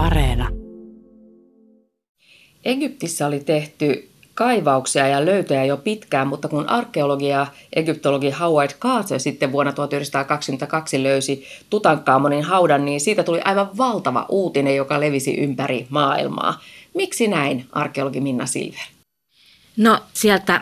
Areena. 0.00 0.48
Egyptissä 2.64 3.26
oli 3.26 3.40
tehty 3.40 4.08
kaivauksia 4.34 5.08
ja 5.08 5.26
löytöjä 5.26 5.64
jo 5.64 5.76
pitkään, 5.76 6.28
mutta 6.28 6.48
kun 6.48 6.68
arkeologi 6.68 7.28
ja 7.28 7.46
egyptologi 7.72 8.30
Howard 8.30 8.70
Carter 8.70 9.20
sitten 9.20 9.52
vuonna 9.52 9.72
1922 9.72 11.02
löysi 11.02 11.46
Tutankamonin 11.70 12.44
haudan, 12.44 12.84
niin 12.84 13.00
siitä 13.00 13.22
tuli 13.22 13.40
aivan 13.44 13.76
valtava 13.76 14.26
uutinen, 14.28 14.76
joka 14.76 15.00
levisi 15.00 15.34
ympäri 15.34 15.86
maailmaa. 15.90 16.60
Miksi 16.94 17.28
näin, 17.28 17.66
arkeologi 17.72 18.20
Minna 18.20 18.46
Silver? 18.46 18.86
No 19.76 20.00
sieltä 20.12 20.60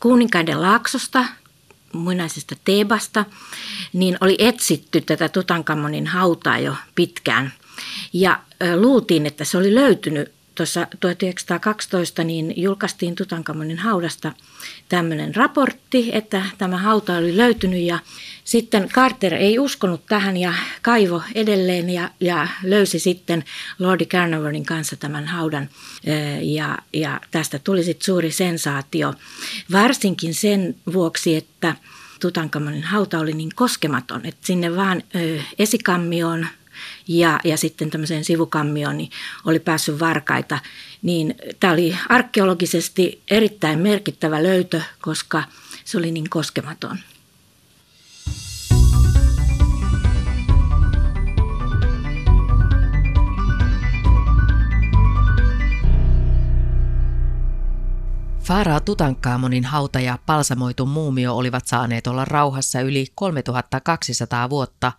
Kuninkaiden 0.00 0.62
laaksosta, 0.62 1.24
muinaisesta 1.92 2.56
Teebasta, 2.64 3.24
niin 3.92 4.16
oli 4.20 4.36
etsitty 4.38 5.00
tätä 5.00 5.28
Tutankamonin 5.28 6.06
hautaa 6.06 6.58
jo 6.58 6.74
pitkään. 6.94 7.52
Ja 8.12 8.40
luultiin, 8.76 9.26
että 9.26 9.44
se 9.44 9.58
oli 9.58 9.74
löytynyt 9.74 10.32
tuossa 10.54 10.86
1912 11.00 12.24
niin 12.24 12.54
julkaistiin 12.56 13.14
Tutankamonin 13.14 13.78
haudasta 13.78 14.32
tämmöinen 14.88 15.34
raportti, 15.34 16.10
että 16.12 16.42
tämä 16.58 16.76
hauta 16.76 17.16
oli 17.16 17.36
löytynyt 17.36 17.80
ja 17.80 17.98
sitten 18.44 18.88
Carter 18.88 19.34
ei 19.34 19.58
uskonut 19.58 20.06
tähän 20.06 20.36
ja 20.36 20.54
kaivo 20.82 21.22
edelleen 21.34 21.90
ja, 21.90 22.10
ja 22.20 22.48
löysi 22.62 22.98
sitten 22.98 23.44
Lordi 23.78 24.06
Carnarvonin 24.06 24.66
kanssa 24.66 24.96
tämän 24.96 25.26
haudan. 25.26 25.68
Ja, 26.42 26.78
ja 26.92 27.20
tästä 27.30 27.58
tuli 27.58 27.84
sitten 27.84 28.04
suuri 28.04 28.30
sensaatio, 28.30 29.14
varsinkin 29.72 30.34
sen 30.34 30.74
vuoksi, 30.92 31.36
että 31.36 31.74
Tutankamonin 32.20 32.82
hauta 32.84 33.18
oli 33.18 33.32
niin 33.32 33.50
koskematon, 33.54 34.26
että 34.26 34.46
sinne 34.46 34.76
vaan 34.76 35.02
esikammioon 35.58 36.46
ja, 37.08 37.40
ja 37.44 37.56
sitten 37.56 37.90
tämmöiseen 37.90 38.24
sivukammioon 38.24 38.96
niin 38.96 39.10
oli 39.44 39.58
päässyt 39.58 40.00
varkaita. 40.00 40.58
Niin 41.02 41.34
tämä 41.60 41.72
oli 41.72 41.96
arkeologisesti 42.08 43.22
erittäin 43.30 43.78
merkittävä 43.78 44.42
löytö, 44.42 44.80
koska 45.02 45.42
se 45.84 45.98
oli 45.98 46.10
niin 46.10 46.30
koskematon. 46.30 46.98
Faaraa 58.44 58.80
Tutankhamonin 58.80 59.64
hauta 59.64 60.00
ja 60.00 60.18
palsamoitu 60.26 60.86
muumio 60.86 61.36
olivat 61.36 61.66
saaneet 61.66 62.06
olla 62.06 62.24
rauhassa 62.24 62.80
yli 62.80 63.06
3200 63.14 64.50
vuotta, 64.50 64.92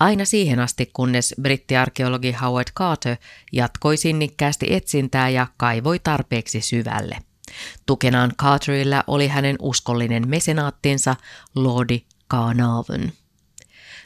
aina 0.00 0.24
siihen 0.24 0.60
asti 0.60 0.90
kunnes 0.92 1.34
brittiarkeologi 1.42 2.32
Howard 2.32 2.68
Carter 2.78 3.16
jatkoi 3.52 3.96
sinnikkäästi 3.96 4.66
etsintää 4.70 5.28
ja 5.28 5.46
kaivoi 5.56 5.98
tarpeeksi 5.98 6.60
syvälle. 6.60 7.18
Tukenaan 7.86 8.32
Carterilla 8.42 9.04
oli 9.06 9.28
hänen 9.28 9.56
uskollinen 9.60 10.28
mesenaattinsa 10.28 11.16
Lordi 11.54 12.02
Carnarvon. 12.30 13.12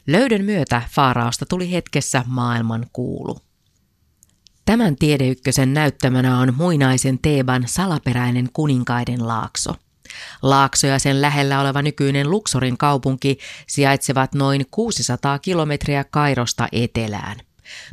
Löydön 0.06 0.44
myötä 0.44 0.83
Faaraosta 0.91 1.46
tuli 1.46 1.72
hetkessä 1.72 2.24
maailman 2.27 2.86
kuulu. 2.92 3.38
Tämän 4.64 4.96
tiedeykkösen 4.96 5.74
näyttämänä 5.74 6.38
on 6.38 6.55
muinaisen 6.56 7.18
Teeban 7.18 7.62
salaperäinen 7.66 8.48
kuninkaiden 8.52 9.28
laakso– 9.28 9.74
Laakso 10.42 10.86
ja 10.86 10.98
sen 10.98 11.22
lähellä 11.22 11.61
oleva 11.61 11.83
nykyinen 11.83 12.30
Luxorin 12.30 12.78
kaupunki 12.78 13.39
sijaitsevat 13.66 14.34
noin 14.34 14.67
600 14.70 15.39
kilometriä 15.39 16.05
Kairosta 16.05 16.69
etelään. 16.72 17.36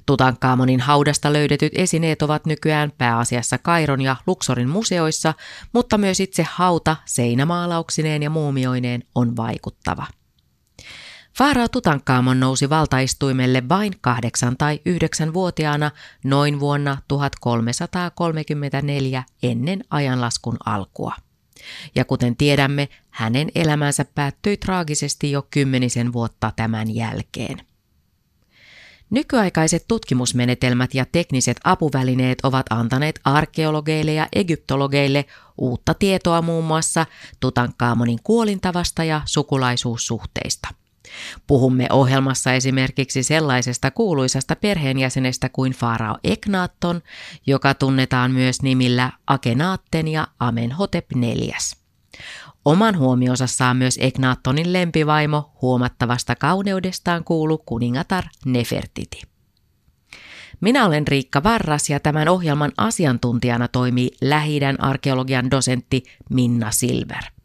Tutankhamonin 0.06 0.80
haudasta 0.80 1.34
löydetyt 1.34 1.74
esineet 1.76 2.22
ovat 2.22 2.46
nykyään 2.46 2.92
pääasiassa 2.98 3.58
Kairon 3.58 4.02
ja 4.02 4.16
Luxorin 4.28 4.70
museoissa, 4.70 5.34
mutta 5.74 5.98
myös 5.98 6.20
itse 6.20 6.48
hauta 6.52 6.96
seinämaalauksineen 7.06 8.24
ja 8.24 8.30
muumioineen 8.30 9.04
on 9.16 9.36
vaikuttava. 9.36 10.08
Faarao 11.38 11.68
Tutankhamon 11.68 12.40
nousi 12.40 12.70
valtaistuimelle 12.70 13.64
vain 13.70 13.94
kahdeksan 14.02 14.58
tai 14.58 14.80
yhdeksän 14.86 15.34
vuotiaana 15.34 15.92
noin 16.24 16.60
vuonna 16.60 16.98
1334 17.08 19.24
ennen 19.44 19.84
ajanlaskun 19.90 20.58
alkua. 20.66 21.14
Ja 21.96 22.06
kuten 22.06 22.36
tiedämme, 22.36 22.90
hänen 23.10 23.52
elämänsä 23.56 24.06
päättyi 24.16 24.58
traagisesti 24.58 25.32
jo 25.32 25.48
kymmenisen 25.52 26.14
vuotta 26.14 26.52
tämän 26.56 26.96
jälkeen. 26.96 27.62
Nykyaikaiset 29.10 29.86
tutkimusmenetelmät 29.88 30.94
ja 30.94 31.06
tekniset 31.12 31.58
apuvälineet 31.64 32.38
ovat 32.44 32.66
antaneet 32.70 33.20
arkeologeille 33.24 34.14
ja 34.14 34.28
egyptologeille 34.34 35.26
uutta 35.58 35.94
tietoa 35.94 36.42
muun 36.42 36.66
muassa 36.66 37.06
Tutankhamonin 37.40 38.20
kuolintavasta 38.24 39.04
ja 39.04 39.22
sukulaisuussuhteista– 39.26 40.68
Puhumme 41.48 41.88
ohjelmassa 41.92 42.54
esimerkiksi 42.54 43.24
sellaisesta 43.24 43.92
kuuluisasta 43.92 44.56
perheenjäsenestä 44.56 45.50
kuin 45.50 45.72
Faarao 45.72 46.18
Eknaatton, 46.24 47.02
joka 47.48 47.74
tunnetaan 47.74 48.32
myös 48.32 48.62
nimillä 48.62 49.12
Akenaatten 49.28 50.08
ja 50.08 50.28
Amenhotep 50.40 51.06
IV. 51.12 51.52
Oman 52.66 52.98
huomionsa 52.98 53.48
saa 53.48 53.74
myös 53.74 53.98
Eknaattonin 54.02 54.74
lempivaimo 54.74 55.52
huomattavasta 55.62 56.36
kauneudestaan 56.36 57.24
kuulu 57.24 57.58
kuningatar 57.58 58.24
Nefertiti. 58.46 59.22
Minä 60.62 60.86
olen 60.86 61.08
Riikka 61.08 61.44
Varras 61.44 61.90
ja 61.90 62.00
tämän 62.00 62.30
ohjelman 62.30 62.72
asiantuntijana 62.78 63.68
toimii 63.68 64.10
lähi 64.22 64.60
arkeologian 64.80 65.52
dosentti 65.52 66.04
Minna 66.30 66.72
Silver. 66.72 67.37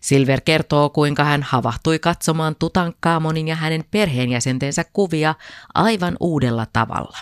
Silver 0.00 0.40
kertoo, 0.40 0.90
kuinka 0.90 1.24
hän 1.24 1.42
havahtui 1.42 1.98
katsomaan 1.98 2.56
Tutankhamonin 2.58 3.48
ja 3.48 3.56
hänen 3.56 3.84
perheenjäsentensä 3.90 4.84
kuvia 4.92 5.34
aivan 5.74 6.16
uudella 6.20 6.66
tavalla. 6.72 7.18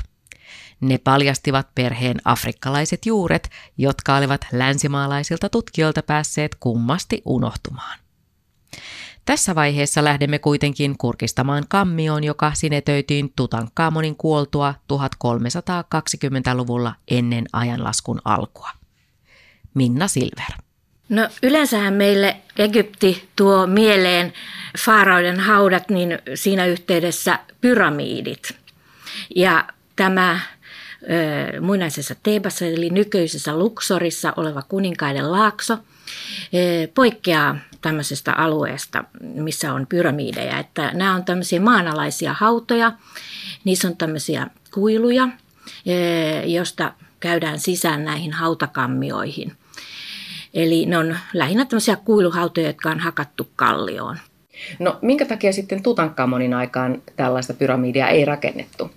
Ne 0.81 0.99
paljastivat 0.99 1.75
perheen 1.75 2.17
afrikkalaiset 2.25 3.07
juuret, 3.07 3.51
jotka 3.79 4.17
olivat 4.17 4.47
länsimaalaisilta 4.53 5.49
tutkijoilta 5.49 6.03
päässeet 6.03 6.55
kummasti 6.55 7.23
unohtumaan. 7.25 7.99
Tässä 9.25 9.55
vaiheessa 9.55 10.05
lähdemme 10.05 10.39
kuitenkin 10.39 10.99
kurkistamaan 10.99 11.65
kammioon, 11.69 12.25
joka 12.25 12.53
sinetöitiin 12.55 13.33
Tutankhamonin 13.37 14.17
kuoltua 14.17 14.75
1320-luvulla 14.93 16.95
ennen 17.09 17.45
ajanlaskun 17.53 18.21
alkua. 18.25 18.71
Minna 19.75 20.09
Silver. 20.09 20.68
No 21.09 21.29
yleensähän 21.43 21.95
meille 21.95 22.37
Egypti 22.59 23.29
tuo 23.37 23.67
mieleen 23.67 24.33
faaraoiden 24.79 25.41
haudat, 25.41 25.91
niin 25.91 26.19
siinä 26.35 26.67
yhteydessä 26.67 27.39
pyramiidit. 27.61 28.57
Ja 29.37 29.65
tämä 29.97 30.41
ö, 31.03 31.61
muinaisessa 31.61 32.15
Teebassa 32.23 32.65
eli 32.65 32.91
nykyisessä 32.91 33.59
Luxorissa 33.59 34.33
oleva 34.37 34.63
kuninkaiden 34.63 35.33
laakso 35.33 35.75
ö, 35.75 35.79
poikkeaa 36.95 37.57
tämmöisestä 37.81 38.33
alueesta, 38.33 39.05
missä 39.21 39.73
on 39.73 39.87
pyramiideja. 39.87 40.59
Että 40.59 40.91
nämä 40.95 41.15
on 41.15 41.25
tämmöisiä 41.25 41.61
maanalaisia 41.61 42.33
hautoja, 42.33 42.93
niissä 43.65 43.89
on 43.89 43.97
tämmöisiä 43.97 44.47
kuiluja, 44.75 45.25
ö, 45.25 46.47
josta 46.47 46.93
käydään 47.21 47.61
sisään 47.61 48.05
näihin 48.05 48.33
hautakammioihin– 48.33 49.53
Eli 50.55 50.87
ne 50.87 50.99
on 50.99 51.17
lähinnä 51.33 51.65
tämmöisiä 51.65 51.97
kuiluhautoja, 51.97 52.67
jotka 52.67 52.91
on 52.91 53.01
hakattu 53.01 53.49
kallioon. 53.57 54.19
No 54.79 54.99
minkä 55.03 55.25
takia 55.25 55.53
sitten 55.53 55.83
Tutankhamonin 55.83 56.55
aikaan 56.55 57.03
tällaista 57.17 57.55
pyramidia 57.55 58.09
ei 58.09 58.25
rakennettu? 58.25 58.91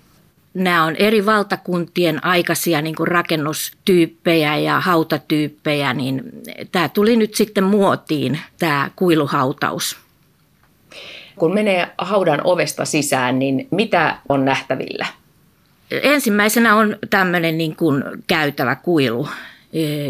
Nämä 0.54 0.84
on 0.84 0.96
eri 0.96 1.26
valtakuntien 1.26 2.24
aikaisia 2.24 2.82
niin 2.82 2.94
kuin 2.94 3.08
rakennustyyppejä 3.08 4.56
ja 4.56 4.80
hautatyyppejä, 4.80 5.94
niin 5.94 6.22
tämä 6.72 6.88
tuli 6.88 7.16
nyt 7.16 7.34
sitten 7.34 7.64
muotiin, 7.64 8.40
tämä 8.58 8.90
kuiluhautaus. 8.96 9.96
Kun 11.36 11.54
menee 11.54 11.88
haudan 11.98 12.40
ovesta 12.44 12.84
sisään, 12.84 13.38
niin 13.38 13.68
mitä 13.70 14.16
on 14.28 14.44
nähtävillä? 14.44 15.06
Ensimmäisenä 15.90 16.76
on 16.76 16.96
tämmöinen 17.10 17.58
niin 17.58 17.76
kuin 17.76 18.04
käytävä 18.26 18.74
kuilu, 18.74 19.28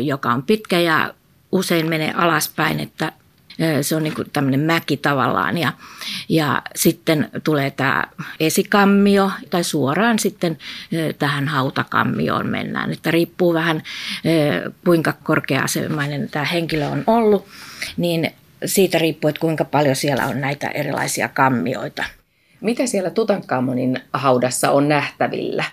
joka 0.02 0.30
on 0.30 0.42
pitkä 0.42 0.80
ja 0.80 1.14
usein 1.52 1.88
menee 1.88 2.12
alaspäin, 2.16 2.80
että 2.80 3.12
se 3.82 3.96
on 3.96 4.02
niin 4.02 4.14
kuin 4.14 4.30
tämmöinen 4.32 4.60
mäki 4.60 4.96
tavallaan 4.96 5.58
ja, 5.58 5.72
ja 6.28 6.62
sitten 6.76 7.30
tulee 7.44 7.70
tämä 7.70 8.04
esikammio 8.40 9.30
tai 9.50 9.64
suoraan 9.64 10.18
sitten 10.18 10.58
tähän 11.18 11.48
hautakammioon 11.48 12.46
mennään. 12.46 12.92
Että 12.92 13.10
riippuu 13.10 13.54
vähän 13.54 13.82
kuinka 14.84 15.12
korkea-asemainen 15.22 16.28
tämä 16.30 16.44
henkilö 16.44 16.86
on 16.86 17.04
ollut, 17.06 17.46
niin 17.96 18.30
siitä 18.64 18.98
riippuu, 18.98 19.28
että 19.28 19.40
kuinka 19.40 19.64
paljon 19.64 19.96
siellä 19.96 20.26
on 20.26 20.40
näitä 20.40 20.68
erilaisia 20.68 21.28
kammioita. 21.28 22.04
Mitä 22.60 22.86
siellä 22.86 23.10
Tutankhamonin 23.10 24.00
haudassa 24.12 24.70
on 24.70 24.88
nähtävillä? 24.88 25.64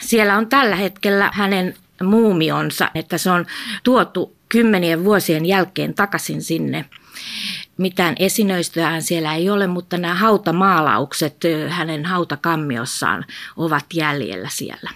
Siellä 0.00 0.36
on 0.36 0.48
tällä 0.48 0.76
hetkellä 0.76 1.30
hänen 1.34 1.74
muumionsa, 2.04 2.90
että 2.94 3.18
se 3.18 3.30
on 3.30 3.46
tuotu 3.82 4.36
kymmenien 4.48 5.04
vuosien 5.04 5.46
jälkeen 5.46 5.94
takaisin 5.94 6.42
sinne. 6.42 6.84
Mitään 7.76 8.14
esinöistöään 8.18 9.02
siellä 9.02 9.34
ei 9.34 9.50
ole, 9.50 9.66
mutta 9.66 9.98
nämä 9.98 10.14
hautamaalaukset 10.14 11.36
hänen 11.68 12.04
hautakammiossaan 12.04 13.24
ovat 13.56 13.84
jäljellä 13.94 14.48
siellä. 14.52 14.90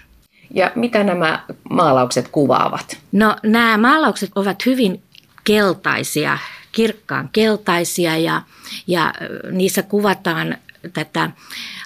Ja 0.55 0.73
mitä 0.75 1.05
nämä 1.05 1.45
maalaukset 1.71 2.29
kuvaavat? 2.29 2.99
No 3.13 3.37
nämä 3.43 3.79
maalaukset 3.79 4.31
ovat 4.35 4.67
hyvin 4.67 5.03
keltaisia, 5.45 6.39
kirkkaan 6.73 7.29
keltaisia 7.33 8.17
ja, 8.17 8.43
ja 8.87 9.15
niissä 9.51 9.83
kuvataan 9.83 10.57
tätä 10.93 11.31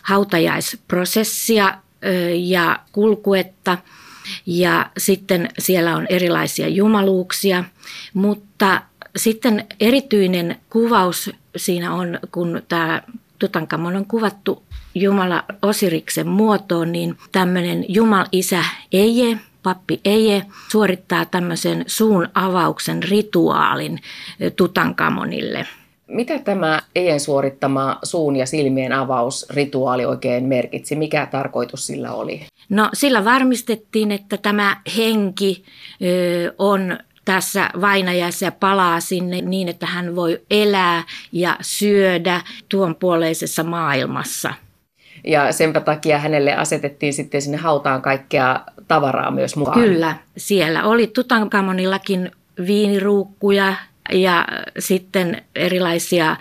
hautajaisprosessia 0.02 1.78
ja 2.36 2.78
kulkuetta 2.92 3.78
ja 4.46 4.90
sitten 4.98 5.48
siellä 5.58 5.96
on 5.96 6.06
erilaisia 6.10 6.68
jumaluuksia, 6.68 7.64
mutta 8.14 8.82
sitten 9.16 9.66
erityinen 9.80 10.56
kuvaus 10.70 11.30
siinä 11.56 11.94
on, 11.94 12.18
kun 12.32 12.62
tämä 12.68 13.02
Tutankamon 13.38 13.96
on 13.96 14.06
kuvattu 14.06 14.62
Jumala 14.94 15.44
Osiriksen 15.62 16.28
muotoon, 16.28 16.92
niin 16.92 17.16
tämmöinen 17.32 17.84
Jumal-isä 17.88 18.64
Eje, 18.92 19.38
pappi 19.62 20.00
Eje, 20.04 20.46
suorittaa 20.72 21.24
tämmöisen 21.24 21.84
suun 21.86 22.28
avauksen 22.34 23.02
rituaalin 23.02 23.98
Tutankamonille. 24.56 25.66
Mitä 26.06 26.38
tämä 26.38 26.82
Ejen 26.94 27.20
suorittama 27.20 27.98
suun 28.02 28.36
ja 28.36 28.46
silmien 28.46 28.92
avausrituaali 28.92 30.04
oikein 30.04 30.44
merkitsi? 30.44 30.96
Mikä 30.96 31.26
tarkoitus 31.26 31.86
sillä 31.86 32.12
oli? 32.12 32.46
No 32.68 32.88
sillä 32.92 33.24
varmistettiin, 33.24 34.12
että 34.12 34.36
tämä 34.36 34.76
henki 34.96 35.64
ö, 36.02 36.54
on 36.58 36.98
tässä 37.24 37.70
vainajassa 37.80 38.44
ja 38.44 38.52
palaa 38.52 39.00
sinne 39.00 39.40
niin, 39.40 39.68
että 39.68 39.86
hän 39.86 40.16
voi 40.16 40.40
elää 40.50 41.02
ja 41.32 41.56
syödä 41.60 42.40
tuon 42.68 42.94
puoleisessa 42.94 43.62
maailmassa. 43.62 44.54
Ja 45.26 45.52
senpä 45.52 45.80
takia 45.80 46.18
hänelle 46.18 46.54
asetettiin 46.54 47.14
sitten 47.14 47.42
sinne 47.42 47.56
hautaan 47.58 48.02
kaikkea 48.02 48.60
tavaraa 48.88 49.30
myös 49.30 49.56
mukaan. 49.56 49.80
Kyllä, 49.80 50.16
siellä 50.36 50.84
oli 50.84 51.06
Tutankamonillakin 51.06 52.30
viiniruukkuja 52.66 53.74
ja 54.12 54.46
sitten 54.78 55.42
erilaisia 55.54 56.36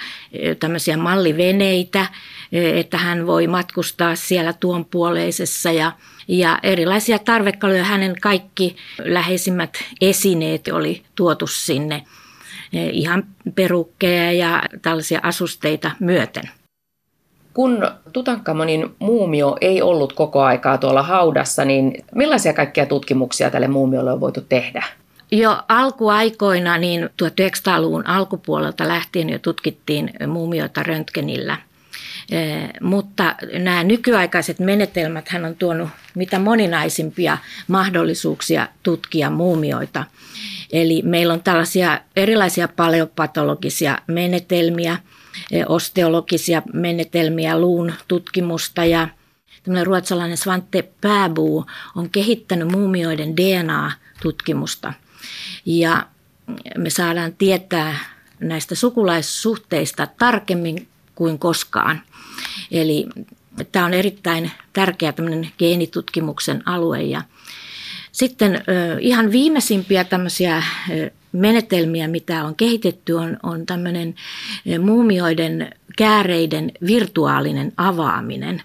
tämmöisiä 0.60 0.98
malliveneitä, 0.98 2.06
että 2.52 2.98
hän 2.98 3.28
voi 3.28 3.48
matkustaa 3.48 4.16
siellä 4.16 4.54
tuon 4.54 4.86
puoleisessa 4.86 5.72
ja, 5.72 5.92
ja 6.28 6.60
erilaisia 6.64 7.20
tarvekaluja. 7.20 7.84
Hänen 7.84 8.16
kaikki 8.22 8.76
läheisimmät 9.00 9.78
esineet 10.02 10.68
oli 10.68 11.04
tuotu 11.16 11.48
sinne 11.48 12.04
ihan 12.92 13.24
perukkeja 13.56 14.32
ja 14.32 14.64
tällaisia 14.82 15.20
asusteita 15.24 15.92
myöten. 16.00 16.44
Kun 17.54 17.88
Tutankamonin 18.14 18.96
muumio 19.00 19.58
ei 19.62 19.82
ollut 19.82 20.14
koko 20.14 20.42
aikaa 20.42 20.78
tuolla 20.78 21.04
haudassa, 21.04 21.66
niin 21.66 22.04
millaisia 22.16 22.54
kaikkia 22.54 22.86
tutkimuksia 22.86 23.52
tälle 23.52 23.68
muumiolle 23.68 24.12
on 24.12 24.20
voitu 24.20 24.42
tehdä? 24.42 24.84
Jo 25.34 25.58
alkuaikoina, 25.68 26.78
niin 26.78 27.10
1900-luvun 27.24 28.08
alkupuolelta 28.08 28.88
lähtien 28.88 29.30
jo 29.30 29.40
tutkittiin 29.40 30.14
muumioita 30.28 30.84
röntgenillä. 30.84 31.58
Mutta 32.82 33.36
nämä 33.60 33.84
nykyaikaiset 33.84 34.60
menetelmät 34.60 35.30
hän 35.30 35.46
on 35.46 35.56
tuonut 35.56 35.90
mitä 36.16 36.40
moninaisimpia 36.40 37.38
mahdollisuuksia 37.68 38.68
tutkia 38.84 39.30
muumioita. 39.30 40.04
Eli 40.72 41.02
meillä 41.02 41.34
on 41.34 41.44
tällaisia 41.44 42.00
erilaisia 42.16 42.68
paleopatologisia 42.68 43.98
menetelmiä, 44.08 44.98
osteologisia 45.68 46.62
menetelmiä, 46.74 47.60
luun 47.60 47.94
tutkimusta 48.08 48.86
ja 48.86 49.08
tämmöinen 49.64 49.88
ruotsalainen 49.88 50.38
Svante 50.38 50.90
Pääbuu 51.02 51.66
on 51.96 52.10
kehittänyt 52.10 52.72
muumioiden 52.72 53.38
DNA-tutkimusta– 53.38 54.94
ja 55.66 56.08
me 56.78 56.90
saadaan 56.90 57.34
tietää 57.34 58.00
näistä 58.40 58.76
sukulaissuhteista 58.76 60.08
tarkemmin 60.20 60.88
kuin 61.16 61.40
koskaan. 61.40 62.02
Eli 62.72 63.08
tämä 63.72 63.86
on 63.86 63.94
erittäin 63.94 64.52
tärkeä 64.74 65.12
tämmöinen 65.12 65.50
geenitutkimuksen 65.60 66.64
alue. 66.66 67.02
Ja 67.02 67.22
sitten 68.12 68.64
ihan 69.00 69.32
viimeisimpiä 69.32 70.04
tämmöisiä 70.04 70.64
menetelmiä, 71.32 72.08
mitä 72.08 72.46
on 72.46 72.56
kehitetty, 72.56 73.14
on, 73.14 73.38
on 73.44 73.66
tämmöinen 73.66 74.16
muumioiden 74.82 75.72
kääreiden 75.98 76.72
virtuaalinen 76.86 77.74
avaaminen. 77.78 78.62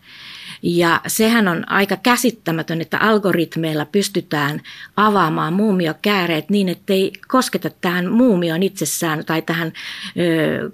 Ja 0.63 1.01
sehän 1.07 1.49
on 1.49 1.71
aika 1.71 1.97
käsittämätön, 1.97 2.81
että 2.81 2.99
algoritmeilla 2.99 3.85
pystytään 3.85 4.61
avaamaan 4.97 5.53
muumiokääreet 5.53 6.51
niin, 6.51 6.69
ettei 6.69 7.13
kosketa 7.29 7.71
tähän 7.81 8.11
muumioon 8.11 8.63
itsessään 8.63 9.25
tai 9.25 9.43
tähän 9.43 9.73
ö, 10.19 10.71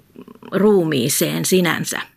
ruumiiseen 0.51 1.45
sinänsä. 1.45 2.14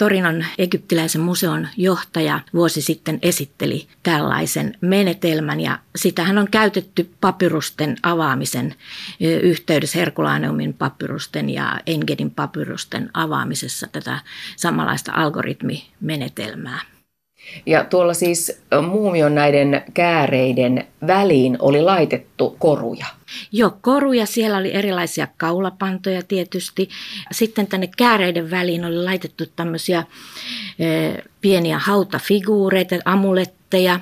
Torinon 0.00 0.44
egyptiläisen 0.58 1.20
museon 1.20 1.68
johtaja 1.76 2.40
vuosi 2.54 2.82
sitten 2.82 3.18
esitteli 3.22 3.88
tällaisen 4.02 4.76
menetelmän 4.80 5.60
ja 5.60 5.78
sitähän 5.96 6.38
on 6.38 6.48
käytetty 6.50 7.10
papyrusten 7.20 7.96
avaamisen 8.02 8.74
yhteydessä, 9.42 9.98
Herkulaneumin 9.98 10.74
papyrusten 10.74 11.50
ja 11.50 11.80
Engedin 11.86 12.30
papyrusten 12.30 13.10
avaamisessa 13.14 13.86
tätä 13.92 14.18
samanlaista 14.56 15.12
algoritmimenetelmää. 15.12 16.80
Ja 17.66 17.84
tuolla 17.84 18.14
siis 18.14 18.62
muumion 18.88 19.34
näiden 19.34 19.82
kääreiden 19.94 20.86
väliin 21.06 21.56
oli 21.60 21.82
laitettu 21.82 22.56
koruja. 22.58 23.06
Joo, 23.52 23.76
koruja. 23.80 24.26
Siellä 24.26 24.58
oli 24.58 24.74
erilaisia 24.74 25.28
kaulapantoja 25.36 26.22
tietysti. 26.22 26.88
Sitten 27.32 27.66
tänne 27.66 27.88
kääreiden 27.96 28.50
väliin 28.50 28.84
oli 28.84 29.04
laitettu 29.04 29.44
tämmöisiä 29.56 30.04
e, 30.78 30.86
pieniä 31.40 31.78
hautafiguureita, 31.78 32.96
amuletteja. 33.04 34.00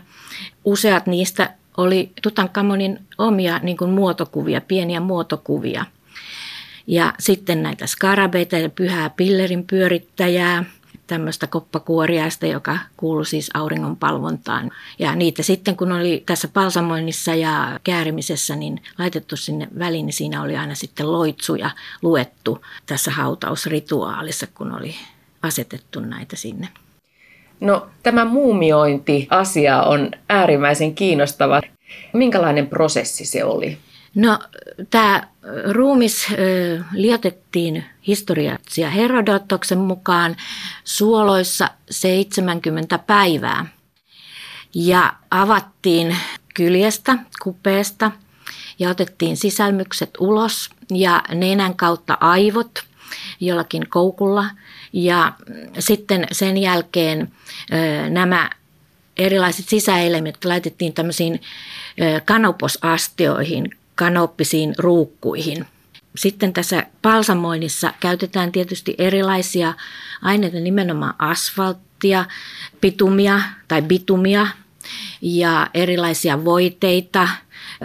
Useat 0.64 1.06
niistä 1.06 1.54
oli 1.76 2.12
Tutankamonin 2.22 3.00
omia 3.18 3.60
niin 3.62 3.76
kuin 3.76 3.90
muotokuvia, 3.90 4.60
pieniä 4.60 5.00
muotokuvia. 5.00 5.84
Ja 6.86 7.14
sitten 7.18 7.62
näitä 7.62 7.86
skarabeita 7.86 8.58
ja 8.58 8.68
pyhää 8.70 9.10
pillerin 9.10 9.66
pyörittäjää– 9.66 10.64
tämmöistä 11.08 11.46
koppakuoriaista, 11.46 12.46
joka 12.46 12.78
kuului 12.96 13.26
siis 13.26 13.50
auringon 13.54 13.96
palvontaan. 13.96 14.70
Ja 14.98 15.14
niitä 15.14 15.42
sitten, 15.42 15.76
kun 15.76 15.92
oli 15.92 16.22
tässä 16.26 16.48
palsamoinnissa 16.48 17.34
ja 17.34 17.80
käärimisessä, 17.84 18.56
niin 18.56 18.82
laitettu 18.98 19.36
sinne 19.36 19.68
väliin, 19.78 20.06
niin 20.06 20.14
siinä 20.14 20.42
oli 20.42 20.56
aina 20.56 20.74
sitten 20.74 21.12
loitsuja 21.12 21.70
luettu 22.02 22.64
tässä 22.86 23.10
hautausrituaalissa, 23.10 24.46
kun 24.54 24.72
oli 24.72 24.94
asetettu 25.42 26.00
näitä 26.00 26.36
sinne. 26.36 26.68
No 27.60 27.86
tämä 28.02 28.24
muumiointi-asia 28.24 29.82
on 29.82 30.10
äärimmäisen 30.28 30.94
kiinnostava. 30.94 31.60
Minkälainen 32.12 32.66
prosessi 32.66 33.24
se 33.24 33.44
oli? 33.44 33.78
No 34.14 34.38
tämä 34.90 35.28
ruumis 35.70 36.26
liotettiin 36.92 37.84
historiatsija 38.06 38.90
Herodotoksen 38.90 39.78
mukaan 39.78 40.36
suoloissa 40.84 41.70
70 41.90 42.98
päivää. 42.98 43.66
Ja 44.74 45.12
avattiin 45.30 46.16
kyljestä, 46.54 47.18
kupeesta 47.42 48.12
ja 48.78 48.90
otettiin 48.90 49.36
sisälmykset 49.36 50.10
ulos 50.18 50.70
ja 50.90 51.22
nenän 51.34 51.76
kautta 51.76 52.18
aivot 52.20 52.84
jollakin 53.40 53.88
koukulla. 53.88 54.44
Ja 54.92 55.32
sitten 55.78 56.26
sen 56.32 56.56
jälkeen 56.56 57.32
nämä 58.10 58.50
erilaiset 59.16 59.68
sisäelimet 59.68 60.44
laitettiin 60.44 60.92
tämmöisiin 60.92 61.40
kanoposastioihin, 62.24 63.77
kanoppisiin 63.98 64.74
ruukkuihin. 64.78 65.66
Sitten 66.16 66.52
tässä 66.52 66.86
palsamoinnissa 67.02 67.92
käytetään 68.00 68.52
tietysti 68.52 68.94
erilaisia 68.98 69.74
aineita, 70.22 70.60
nimenomaan 70.60 71.14
asfalttia, 71.18 72.24
pitumia 72.80 73.40
tai 73.68 73.82
bitumia 73.82 74.46
ja 75.22 75.66
erilaisia 75.74 76.44
voiteita, 76.44 77.28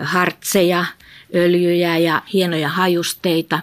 hartseja, 0.01 0.85
öljyjä 1.35 1.97
ja 1.97 2.21
hienoja 2.33 2.69
hajusteita 2.69 3.59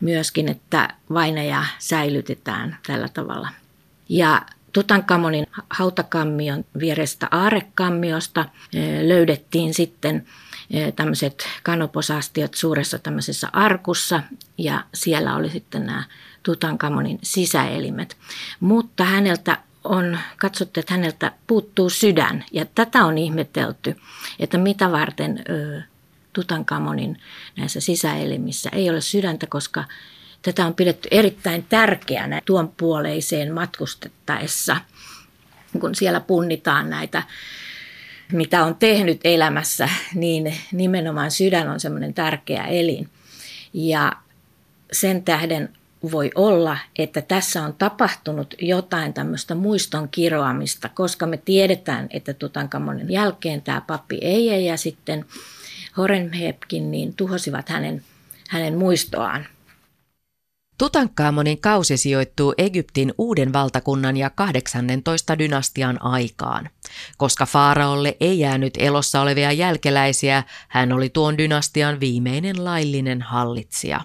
myöskin, 0.00 0.48
että 0.48 0.88
vainaja 1.12 1.64
säilytetään 1.78 2.78
tällä 2.86 3.08
tavalla. 3.08 3.48
Ja 4.08 4.42
Tutankamonin 4.72 5.46
hautakammion 5.70 6.64
vierestä 6.80 7.28
aarekammiosta 7.30 8.44
löydettiin 9.02 9.74
sitten 9.74 10.26
tämmöiset 10.96 11.48
kanoposastiot 11.62 12.54
suuressa 12.54 12.98
tämmöisessä 12.98 13.48
arkussa 13.52 14.22
ja 14.58 14.84
siellä 14.94 15.36
oli 15.36 15.50
sitten 15.50 15.86
nämä 15.86 16.04
Tutankamonin 16.42 17.18
sisäelimet. 17.22 18.16
Mutta 18.60 19.04
häneltä 19.04 19.58
on 19.84 20.18
katsottu, 20.36 20.80
että 20.80 20.94
häneltä 20.94 21.32
puuttuu 21.46 21.90
sydän 21.90 22.44
ja 22.52 22.66
tätä 22.74 23.04
on 23.04 23.18
ihmetelty, 23.18 23.96
että 24.38 24.58
mitä 24.58 24.92
varten 24.92 25.44
Tutankamonin 26.32 27.20
näissä 27.56 27.80
sisäelimissä 27.80 28.70
ei 28.72 28.90
ole 28.90 29.00
sydäntä, 29.00 29.46
koska 29.46 29.84
tätä 30.42 30.66
on 30.66 30.74
pidetty 30.74 31.08
erittäin 31.10 31.66
tärkeänä 31.68 32.40
tuon 32.44 32.72
puoleiseen 32.76 33.54
matkustettaessa, 33.54 34.76
kun 35.80 35.94
siellä 35.94 36.20
punnitaan 36.20 36.90
näitä 36.90 37.22
mitä 38.32 38.64
on 38.64 38.74
tehnyt 38.74 39.20
elämässä, 39.24 39.88
niin 40.14 40.54
nimenomaan 40.72 41.30
sydän 41.30 41.68
on 41.68 41.80
semmoinen 41.80 42.14
tärkeä 42.14 42.64
elin. 42.64 43.08
Ja 43.72 44.12
sen 44.92 45.22
tähden 45.22 45.68
voi 46.12 46.30
olla, 46.34 46.78
että 46.98 47.22
tässä 47.22 47.62
on 47.62 47.74
tapahtunut 47.78 48.54
jotain 48.60 49.14
tämmöistä 49.14 49.54
muiston 49.54 50.08
kiroamista, 50.08 50.88
koska 50.88 51.26
me 51.26 51.36
tiedetään, 51.36 52.06
että 52.10 52.34
Tutankamonin 52.34 53.10
jälkeen 53.10 53.62
tämä 53.62 53.80
pappi 53.80 54.18
ei 54.22 54.64
ja 54.64 54.76
sitten 54.76 55.24
Horenhepkin 55.96 56.90
niin 56.90 57.14
tuhosivat 57.14 57.68
hänen, 57.68 58.02
hänen 58.48 58.78
muistoaan. 58.78 59.46
Tutankhamonin 60.80 61.60
kausi 61.60 61.96
sijoittuu 61.96 62.54
Egyptin 62.58 63.14
uuden 63.18 63.52
valtakunnan 63.52 64.16
ja 64.16 64.30
18 64.30 65.38
dynastian 65.38 66.02
aikaan. 66.02 66.70
Koska 67.16 67.46
Faaraolle 67.46 68.16
ei 68.20 68.38
jäänyt 68.38 68.74
elossa 68.78 69.20
olevia 69.20 69.52
jälkeläisiä, 69.52 70.42
hän 70.68 70.92
oli 70.92 71.08
tuon 71.08 71.38
dynastian 71.38 72.00
viimeinen 72.00 72.64
laillinen 72.64 73.22
hallitsija. 73.22 74.00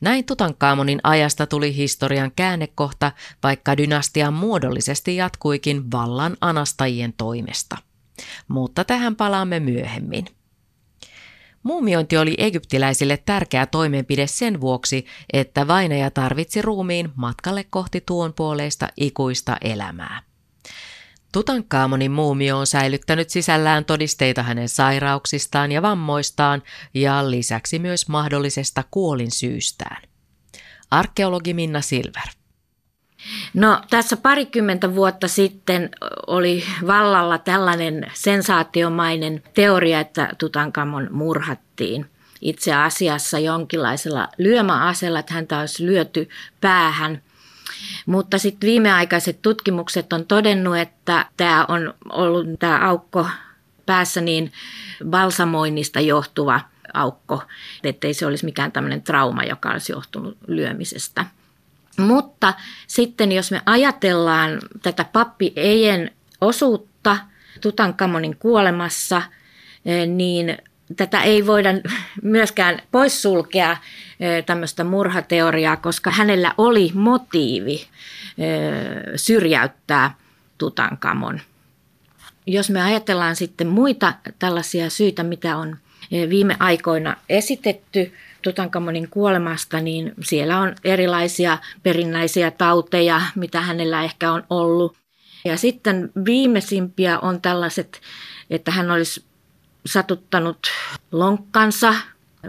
Näin 0.00 0.24
Tutankhamonin 0.24 1.00
ajasta 1.02 1.46
tuli 1.46 1.76
historian 1.76 2.32
käännekohta, 2.36 3.12
vaikka 3.42 3.76
dynastia 3.76 4.30
muodollisesti 4.30 5.16
jatkuikin 5.16 5.90
vallan 5.90 6.36
anastajien 6.40 7.12
toimesta. 7.12 7.76
Mutta 8.48 8.84
tähän 8.84 9.16
palaamme 9.16 9.60
myöhemmin. 9.60 10.26
Muumiointi 11.62 12.16
oli 12.16 12.34
egyptiläisille 12.38 13.16
tärkeä 13.26 13.66
toimenpide 13.66 14.26
sen 14.26 14.60
vuoksi, 14.60 15.06
että 15.32 15.68
vainaja 15.68 16.10
tarvitsi 16.10 16.62
ruumiin 16.62 17.12
matkalle 17.16 17.64
kohti 17.64 18.02
tuon 18.06 18.32
puoleista 18.32 18.88
ikuista 18.96 19.56
elämää. 19.60 20.22
Tutankhamonin 21.32 22.10
muumio 22.10 22.58
on 22.58 22.66
säilyttänyt 22.66 23.30
sisällään 23.30 23.84
todisteita 23.84 24.42
hänen 24.42 24.68
sairauksistaan 24.68 25.72
ja 25.72 25.82
vammoistaan 25.82 26.62
ja 26.94 27.30
lisäksi 27.30 27.78
myös 27.78 28.08
mahdollisesta 28.08 28.84
kuolin 28.90 29.30
syystään. 29.30 30.02
Arkeologi 30.90 31.54
Minna 31.54 31.80
Silver. 31.80 32.39
No 33.54 33.80
tässä 33.90 34.16
parikymmentä 34.16 34.94
vuotta 34.94 35.28
sitten 35.28 35.90
oli 36.26 36.64
vallalla 36.86 37.38
tällainen 37.38 38.06
sensaatiomainen 38.14 39.42
teoria, 39.54 40.00
että 40.00 40.28
Tutankamon 40.38 41.08
murhattiin 41.10 42.06
itse 42.40 42.74
asiassa 42.74 43.38
jonkinlaisella 43.38 44.28
lyömäasella, 44.38 45.18
että 45.18 45.34
häntä 45.34 45.58
olisi 45.58 45.86
lyöty 45.86 46.28
päähän. 46.60 47.22
Mutta 48.06 48.38
sitten 48.38 48.66
viimeaikaiset 48.66 49.42
tutkimukset 49.42 50.12
on 50.12 50.26
todennut, 50.26 50.76
että 50.76 51.26
tämä 51.36 51.64
on 51.68 51.94
ollut 52.12 52.46
tämä 52.58 52.88
aukko 52.88 53.26
päässä 53.86 54.20
niin 54.20 54.52
balsamoinnista 55.10 56.00
johtuva 56.00 56.60
aukko, 56.94 57.42
ettei 57.84 58.14
se 58.14 58.26
olisi 58.26 58.44
mikään 58.44 58.72
tämmöinen 58.72 59.02
trauma, 59.02 59.44
joka 59.44 59.70
olisi 59.70 59.92
johtunut 59.92 60.36
lyömisestä. 60.46 61.26
Mutta 61.98 62.54
sitten 62.86 63.32
jos 63.32 63.50
me 63.50 63.60
ajatellaan 63.66 64.60
tätä 64.82 65.04
pappi 65.04 65.52
Ejen 65.56 66.10
osuutta 66.40 67.16
Tutankamonin 67.60 68.36
kuolemassa, 68.36 69.22
eh, 69.84 70.06
niin 70.06 70.58
tätä 70.96 71.22
ei 71.22 71.46
voida 71.46 71.70
myöskään 72.22 72.82
poissulkea 72.90 73.76
eh, 74.20 74.44
tämmöistä 74.44 74.84
murhateoriaa, 74.84 75.76
koska 75.76 76.10
hänellä 76.10 76.54
oli 76.58 76.90
motiivi 76.94 77.74
eh, 77.74 77.88
syrjäyttää 79.16 80.14
Tutankamon. 80.58 81.40
Jos 82.46 82.70
me 82.70 82.82
ajatellaan 82.82 83.36
sitten 83.36 83.66
muita 83.66 84.14
tällaisia 84.38 84.90
syitä, 84.90 85.22
mitä 85.22 85.56
on 85.56 85.76
viime 86.28 86.56
aikoina 86.58 87.16
esitetty, 87.28 88.12
Tutankamonin 88.42 89.08
kuolemasta, 89.10 89.80
niin 89.80 90.12
siellä 90.22 90.58
on 90.58 90.74
erilaisia 90.84 91.58
perinnäisiä 91.82 92.50
tauteja, 92.50 93.20
mitä 93.34 93.60
hänellä 93.60 94.02
ehkä 94.02 94.32
on 94.32 94.42
ollut. 94.50 94.96
Ja 95.44 95.56
sitten 95.56 96.10
viimeisimpiä 96.24 97.18
on 97.18 97.40
tällaiset, 97.40 98.00
että 98.50 98.70
hän 98.70 98.90
olisi 98.90 99.24
satuttanut 99.86 100.58
lonkkansa 101.12 101.94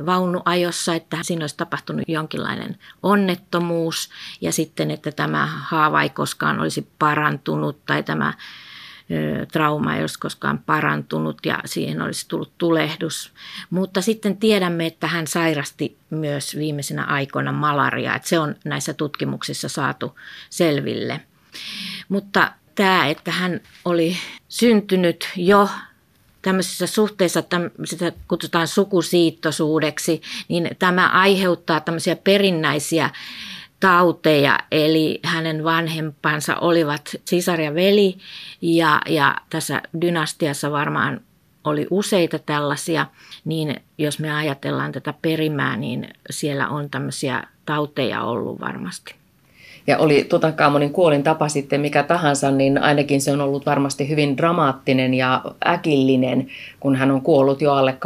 vaunuajossa, 0.06 0.96
että 0.96 1.18
siinä 1.22 1.44
olisi 1.44 1.58
tapahtunut 1.58 2.04
jonkinlainen 2.08 2.78
onnettomuus 3.04 4.10
ja 4.42 4.52
sitten, 4.52 4.92
että 4.92 5.12
tämä 5.12 5.46
haava 5.46 6.02
ei 6.02 6.10
koskaan 6.10 6.60
olisi 6.60 6.88
parantunut 7.00 7.86
tai 7.86 8.04
tämä 8.04 8.34
trauma 9.52 9.96
ei 9.96 10.02
olisi 10.02 10.20
koskaan 10.20 10.60
parantunut 10.60 11.38
ja 11.46 11.60
siihen 11.66 12.02
olisi 12.02 12.28
tullut 12.28 12.52
tulehdus. 12.58 13.32
Mutta 13.70 14.02
sitten 14.02 14.38
tiedämme, 14.38 14.86
että 14.86 15.08
hän 15.08 15.28
sairasti 15.28 15.98
myös 16.10 16.58
viimeisenä 16.58 17.04
aikoina 17.04 17.52
malaria, 17.52 18.16
että 18.16 18.28
se 18.28 18.40
on 18.40 18.56
näissä 18.64 18.94
tutkimuksissa 18.94 19.70
saatu 19.70 20.20
selville. 20.50 21.22
Mutta 22.10 22.52
tämä, 22.76 23.08
että 23.08 23.32
hän 23.32 23.62
oli 23.86 24.18
syntynyt 24.50 25.30
jo 25.36 25.70
tämmöisessä 26.42 26.88
suhteessa, 26.88 27.44
sitä 27.84 28.12
kutsutaan 28.28 28.68
sukusiittosuudeksi, 28.68 30.22
niin 30.48 30.70
tämä 30.80 31.08
aiheuttaa 31.08 31.80
tämmöisiä 31.80 32.16
perinnäisiä 32.16 33.10
tauteja, 33.82 34.60
eli 34.72 35.20
hänen 35.24 35.64
vanhempansa 35.64 36.56
olivat 36.56 37.16
sisar 37.26 37.62
ja 37.62 37.74
veli, 37.74 38.18
ja, 38.62 39.02
ja 39.10 39.36
tässä 39.50 39.82
dynastiassa 40.02 40.72
varmaan 40.72 41.22
oli 41.64 41.88
useita 41.90 42.40
tällaisia, 42.40 43.06
niin 43.46 43.76
jos 43.98 44.20
me 44.20 44.36
ajatellaan 44.36 44.92
tätä 44.92 45.14
perimää, 45.22 45.78
niin 45.78 46.10
siellä 46.30 46.70
on 46.70 46.90
tämmöisiä 46.90 47.44
tauteja 47.66 48.24
ollut 48.24 48.62
varmasti. 48.62 49.21
Ja 49.88 49.98
oli 49.98 50.24
Tutankhamonin 50.24 50.94
kuolin 50.94 51.24
tapa 51.24 51.50
sitten 51.50 51.82
mikä 51.82 52.04
tahansa, 52.04 52.52
niin 52.52 52.78
ainakin 52.78 53.22
se 53.22 53.32
on 53.32 53.42
ollut 53.42 53.66
varmasti 53.66 54.10
hyvin 54.10 54.38
dramaattinen 54.38 55.14
ja 55.14 55.42
äkillinen, 55.68 56.48
kun 56.80 56.96
hän 56.96 57.12
on 57.12 57.22
kuollut 57.22 57.62
jo 57.62 57.74
alle 57.74 57.98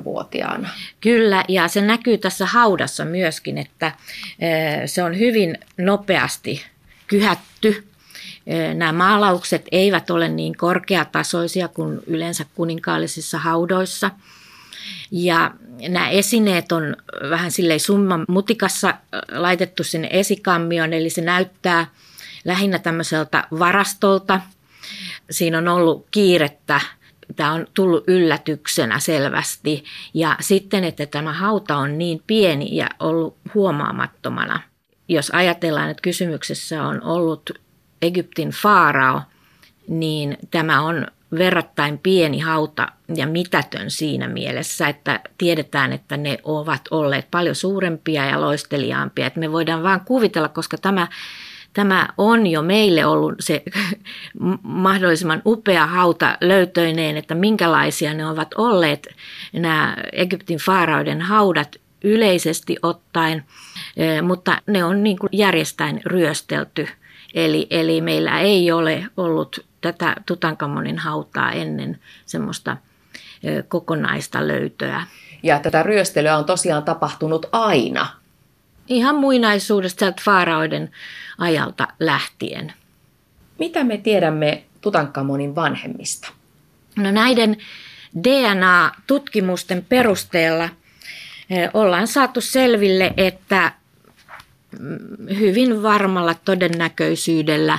20-vuotiaana. 0.00 0.68
Kyllä, 1.00 1.44
ja 1.48 1.68
se 1.68 1.80
näkyy 1.80 2.18
tässä 2.18 2.46
haudassa 2.46 3.04
myöskin, 3.04 3.58
että 3.58 3.92
se 4.86 5.02
on 5.02 5.18
hyvin 5.18 5.58
nopeasti 5.78 6.64
kyhätty. 7.06 7.84
Nämä 8.74 8.92
maalaukset 8.92 9.66
eivät 9.72 10.10
ole 10.10 10.28
niin 10.28 10.56
korkeatasoisia 10.56 11.68
kuin 11.68 12.00
yleensä 12.06 12.44
kuninkaallisissa 12.54 13.38
haudoissa– 13.38 14.10
ja 15.12 15.50
nämä 15.88 16.08
esineet 16.08 16.72
on 16.72 16.96
vähän 17.30 17.50
silleen 17.50 17.80
summan 17.80 18.24
mutikassa 18.28 18.94
laitettu 19.32 19.84
sinne 19.84 20.08
esikammioon, 20.10 20.92
eli 20.92 21.10
se 21.10 21.20
näyttää 21.20 21.86
lähinnä 22.44 22.78
tämmöiseltä 22.78 23.44
varastolta. 23.58 24.40
Siinä 25.30 25.58
on 25.58 25.68
ollut 25.68 26.06
kiirettä 26.10 26.80
tämä 27.36 27.52
on 27.52 27.66
tullut 27.74 28.04
yllätyksenä 28.06 28.98
selvästi. 28.98 29.84
Ja 30.14 30.36
sitten, 30.40 30.84
että 30.84 31.06
tämä 31.06 31.32
hauta 31.32 31.76
on 31.76 31.98
niin 31.98 32.22
pieni 32.26 32.76
ja 32.76 32.88
ollut 33.00 33.36
huomaamattomana. 33.54 34.60
Jos 35.08 35.30
ajatellaan, 35.30 35.90
että 35.90 36.02
kysymyksessä 36.02 36.82
on 36.82 37.02
ollut 37.02 37.50
Egyptin 38.02 38.50
faarao, 38.50 39.20
niin 39.88 40.38
tämä 40.50 40.80
on 40.80 41.06
verrattain 41.38 41.98
pieni 41.98 42.38
hauta 42.38 42.88
ja 43.14 43.26
mitätön 43.26 43.90
siinä 43.90 44.28
mielessä, 44.28 44.88
että 44.88 45.20
tiedetään, 45.38 45.92
että 45.92 46.16
ne 46.16 46.38
ovat 46.42 46.80
olleet 46.90 47.26
paljon 47.30 47.54
suurempia 47.54 48.24
ja 48.24 48.40
loisteliaampia. 48.40 49.26
Että 49.26 49.40
me 49.40 49.52
voidaan 49.52 49.82
vain 49.82 50.00
kuvitella, 50.00 50.48
koska 50.48 50.78
tämä, 50.78 51.08
tämä 51.72 52.08
on 52.18 52.46
jo 52.46 52.62
meille 52.62 53.06
ollut 53.06 53.34
se 53.40 53.62
mahdollisimman 54.62 55.42
upea 55.46 55.86
hauta 55.86 56.38
löytöineen, 56.40 57.16
että 57.16 57.34
minkälaisia 57.34 58.14
ne 58.14 58.26
ovat 58.26 58.54
olleet 58.54 59.08
nämä 59.52 59.96
Egyptin 60.12 60.58
faarauden 60.58 61.20
haudat 61.20 61.76
yleisesti 62.04 62.76
ottaen, 62.82 63.44
mutta 64.22 64.62
ne 64.66 64.84
on 64.84 65.02
niin 65.02 65.18
kuin 65.18 65.30
järjestäin 65.32 66.00
ryöstelty– 66.04 66.88
Eli, 67.34 67.66
eli 67.70 68.00
meillä 68.00 68.40
ei 68.40 68.72
ole 68.72 69.06
ollut 69.16 69.64
tätä 69.82 70.16
Tutankamonin 70.26 70.98
hautaa 70.98 71.52
ennen 71.52 71.98
semmoista 72.26 72.76
kokonaista 73.68 74.48
löytöä. 74.48 75.02
Ja 75.42 75.58
tätä 75.58 75.82
ryöstelyä 75.82 76.36
on 76.36 76.44
tosiaan 76.44 76.82
tapahtunut 76.82 77.46
aina. 77.52 78.06
Ihan 78.88 79.14
muinaisuudesta 79.14 79.98
sieltä 79.98 80.22
faaraoiden 80.24 80.90
ajalta 81.38 81.88
lähtien. 82.00 82.72
Mitä 83.58 83.84
me 83.84 83.98
tiedämme 83.98 84.64
Tutankamonin 84.80 85.54
vanhemmista? 85.54 86.32
No 86.96 87.10
näiden 87.10 87.56
DNA-tutkimusten 88.22 89.86
perusteella 89.88 90.68
ollaan 91.74 92.06
saatu 92.06 92.40
selville, 92.40 93.14
että 93.16 93.72
mm, 94.78 94.98
hyvin 95.38 95.82
varmalla 95.82 96.34
todennäköisyydellä 96.34 97.78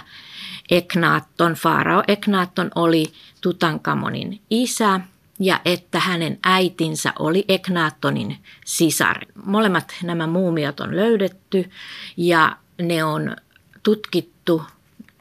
Eknaatton, 0.70 1.54
Faarao 1.54 2.04
Eknaatton 2.08 2.72
oli 2.76 3.06
Tutankamonin 3.42 4.42
isä 4.50 5.00
ja 5.40 5.62
että 5.66 6.00
hänen 6.00 6.40
äitinsä 6.44 7.14
oli 7.20 7.46
Eknaattonin 7.48 8.38
sisar. 8.66 9.20
Molemmat 9.46 9.94
nämä 10.04 10.28
muumiot 10.28 10.80
on 10.80 10.96
löydetty 10.96 11.72
ja 12.18 12.58
ne 12.82 13.04
on 13.04 13.36
tutkittu, 13.84 14.64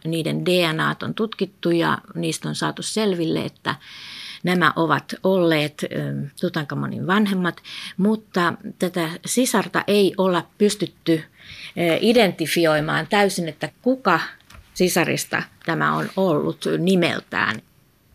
niiden 0.05 0.47
DNAt 0.47 1.03
on 1.03 1.15
tutkittu 1.15 1.71
ja 1.71 1.99
niistä 2.15 2.49
on 2.49 2.55
saatu 2.55 2.83
selville, 2.83 3.41
että 3.41 3.75
nämä 4.43 4.73
ovat 4.77 5.15
olleet 5.23 5.85
Tutankamonin 6.41 7.07
vanhemmat, 7.07 7.63
mutta 7.97 8.55
tätä 8.79 9.09
sisarta 9.27 9.85
ei 9.87 10.15
olla 10.19 10.47
pystytty 10.59 11.25
identifioimaan 12.01 13.07
täysin, 13.07 13.49
että 13.49 13.69
kuka 13.83 14.21
sisarista 14.75 15.43
tämä 15.67 15.97
on 15.97 16.09
ollut 16.17 16.65
nimeltään. 16.79 17.63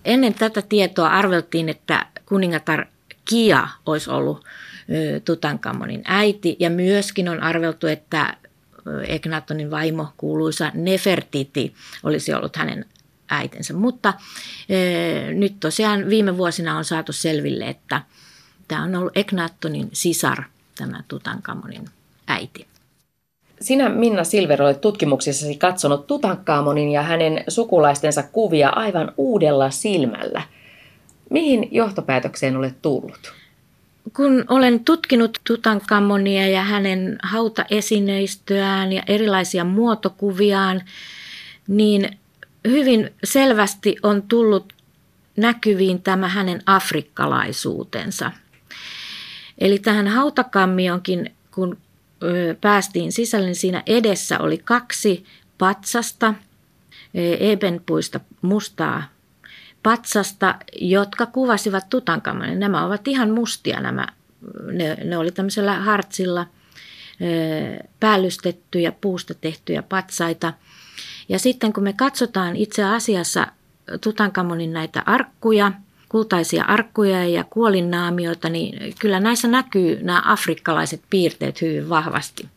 Ennen 0.06 0.34
tätä 0.34 0.62
tietoa 0.62 1.08
arveltiin, 1.10 1.70
että 1.70 2.06
kuningatar 2.26 2.86
Kia 3.26 3.68
olisi 3.86 4.10
ollut 4.10 4.46
Tutankamonin 5.26 6.02
äiti 6.06 6.56
ja 6.60 6.70
myöskin 6.70 7.30
on 7.30 7.44
arveltu, 7.44 7.88
että 7.88 8.38
Eknatonin 9.08 9.72
vaimo 9.72 10.14
kuuluisa 10.18 10.72
Nefertiti 10.74 11.74
olisi 12.04 12.34
ollut 12.34 12.56
hänen 12.56 12.86
äitinsä. 13.30 13.74
Mutta 13.74 14.14
e, 14.70 15.34
nyt 15.34 15.60
tosiaan 15.60 16.10
viime 16.10 16.38
vuosina 16.38 16.78
on 16.78 16.86
saatu 16.86 17.14
selville, 17.14 17.66
että 17.66 18.02
tämä 18.68 18.84
on 18.84 18.96
ollut 18.96 19.18
Eknatonin 19.18 19.90
sisar, 19.94 20.44
tämä 20.78 21.04
Tutankamonin 21.08 21.86
äiti. 22.28 22.68
Sinä 23.62 23.90
Minna 23.90 24.24
Silver 24.24 24.62
olet 24.62 24.82
tutkimuksissasi 24.82 25.58
katsonut 25.58 26.08
Tutankhamonin 26.08 26.92
ja 26.92 27.02
hänen 27.02 27.44
sukulaistensa 27.48 28.24
kuvia 28.24 28.70
aivan 28.70 29.12
uudella 29.18 29.70
silmällä. 29.70 30.42
Mihin 31.30 31.68
johtopäätökseen 31.72 32.58
olet 32.58 32.82
tullut? 32.82 33.34
Kun 34.16 34.46
olen 34.50 34.84
tutkinut 34.84 35.38
Tutankhamonia 35.44 36.48
ja 36.48 36.64
hänen 36.64 37.18
hautaesineistöään 37.24 38.92
ja 38.94 39.04
erilaisia 39.08 39.64
muotokuviaan, 39.64 40.82
niin 41.68 42.18
hyvin 42.68 43.10
selvästi 43.24 43.96
on 44.04 44.22
tullut 44.22 44.74
näkyviin 45.38 46.02
tämä 46.02 46.28
hänen 46.28 46.62
afrikkalaisuutensa. 46.66 48.32
Eli 49.58 49.80
tähän 49.80 50.08
hautakammionkin, 50.08 51.34
kun 51.52 51.78
päästiin 52.62 53.12
sisälle, 53.12 53.46
niin 53.46 53.56
siinä 53.56 53.84
edessä 53.86 54.40
oli 54.40 54.58
kaksi 54.58 55.26
patsasta, 55.58 56.34
ebenpuista 57.40 58.20
mustaa 58.42 59.04
patsasta, 59.84 60.56
jotka 60.82 61.26
kuvasivat 61.26 61.90
Tutankamonin. 61.90 62.60
Nämä 62.60 62.86
ovat 62.86 63.08
ihan 63.08 63.30
mustia 63.30 63.82
nämä, 63.82 64.08
ne, 64.72 64.98
ne 65.04 65.18
oli 65.18 65.32
tämmöisellä 65.32 65.74
hartsilla 65.74 66.48
päällystettyjä, 68.00 68.92
puusta 68.92 69.34
tehtyjä 69.34 69.84
patsaita. 69.84 70.54
Ja 71.30 71.40
sitten 71.40 71.74
kun 71.74 71.84
me 71.84 71.94
katsotaan 71.94 72.56
itse 72.56 72.84
asiassa 72.84 73.48
Tutankamonin 74.02 74.74
näitä 74.74 75.04
arkkuja– 75.06 75.72
kultaisia 76.10 76.64
arkkuja 76.64 77.26
ja 77.26 77.44
kuolinnaamioita, 77.44 78.50
niin 78.50 78.94
kyllä 79.00 79.20
näissä 79.20 79.48
näkyy 79.48 80.00
nämä 80.04 80.22
afrikkalaiset 80.26 81.02
piirteet 81.10 81.62
hyvin 81.62 81.90
vahvasti. 81.90 82.50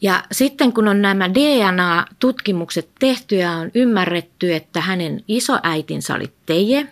Ja 0.00 0.24
sitten 0.32 0.72
kun 0.72 0.88
on 0.88 1.02
nämä 1.02 1.30
DNA-tutkimukset 1.34 2.88
tehty 2.98 3.36
ja 3.36 3.52
on 3.52 3.70
ymmärretty, 3.74 4.54
että 4.54 4.80
hänen 4.80 5.24
isoäitinsä 5.28 6.14
oli 6.14 6.32
Teje, 6.46 6.86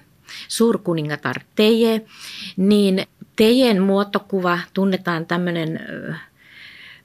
suurkuningatar 0.49 1.41
Teje, 1.55 2.03
niin 2.57 3.07
Tejen 3.37 3.83
muotokuva 3.83 4.59
tunnetaan 4.75 5.27
tämmöinen 5.27 5.81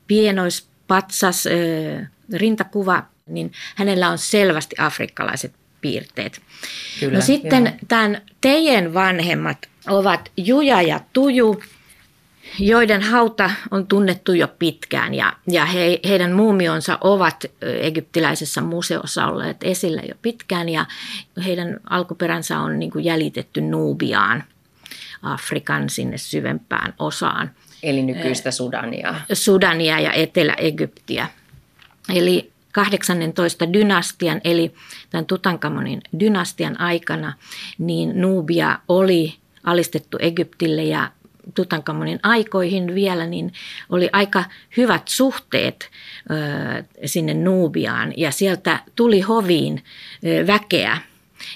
pienoispatsas 0.08 1.44
rintakuva, 2.34 3.04
niin 3.26 3.52
hänellä 3.76 4.10
on 4.10 4.18
selvästi 4.18 4.76
afrikkalaiset 4.80 5.54
piirteet. 5.84 6.42
Kyllä, 7.00 7.16
no 7.16 7.22
sitten 7.22 7.66
joo. 7.66 7.76
tämän 7.88 8.22
teidän 8.42 8.94
vanhemmat 8.94 9.58
ovat 9.88 10.32
Juja 10.38 10.82
ja 10.82 11.00
Tuju, 11.14 11.64
joiden 12.60 13.02
hauta 13.02 13.52
on 13.72 13.88
tunnettu 13.88 14.34
jo 14.34 14.48
pitkään 14.48 15.14
ja, 15.14 15.34
ja 15.48 15.66
he, 15.66 16.00
heidän 16.08 16.32
muumionsa 16.32 16.98
ovat 17.02 17.46
egyptiläisessä 17.62 18.62
museossa 18.62 19.28
olleet 19.28 19.58
esillä 19.62 20.02
jo 20.02 20.16
pitkään 20.22 20.70
ja 20.70 20.86
heidän 21.46 21.80
alkuperänsä 21.90 22.60
on 22.60 22.80
niin 22.80 22.92
kuin 22.92 23.06
jäljitetty 23.06 23.62
Nubiaan, 23.62 24.44
Afrikan 25.24 25.90
sinne 25.90 26.18
syvempään 26.18 26.94
osaan. 27.00 27.52
Eli 27.84 28.02
nykyistä 28.02 28.52
Sudania. 28.52 29.16
Sudania 29.34 30.00
ja 30.00 30.14
Etelä-Egyptiä. 30.14 31.28
Eli 32.10 32.53
18 32.74 33.74
dynastian 33.74 34.42
eli 34.44 34.74
tämän 35.10 35.26
Tutankamonin 35.26 36.02
dynastian 36.20 36.80
aikana, 36.80 37.34
niin 37.78 38.22
Nubia 38.22 38.80
oli 38.88 39.36
alistettu 39.64 40.18
Egyptille 40.22 40.84
ja 40.84 41.12
Tutankamonin 41.56 42.20
aikoihin 42.24 42.96
vielä, 42.96 43.26
niin 43.26 43.54
oli 43.90 44.10
aika 44.14 44.44
hyvät 44.78 45.08
suhteet 45.08 45.90
ö, 46.32 46.84
sinne 47.06 47.34
Nubiaan 47.34 48.14
ja 48.18 48.32
sieltä 48.32 48.80
tuli 48.96 49.22
hoviin 49.22 49.84
ö, 50.26 50.48
väkeä. 50.48 50.98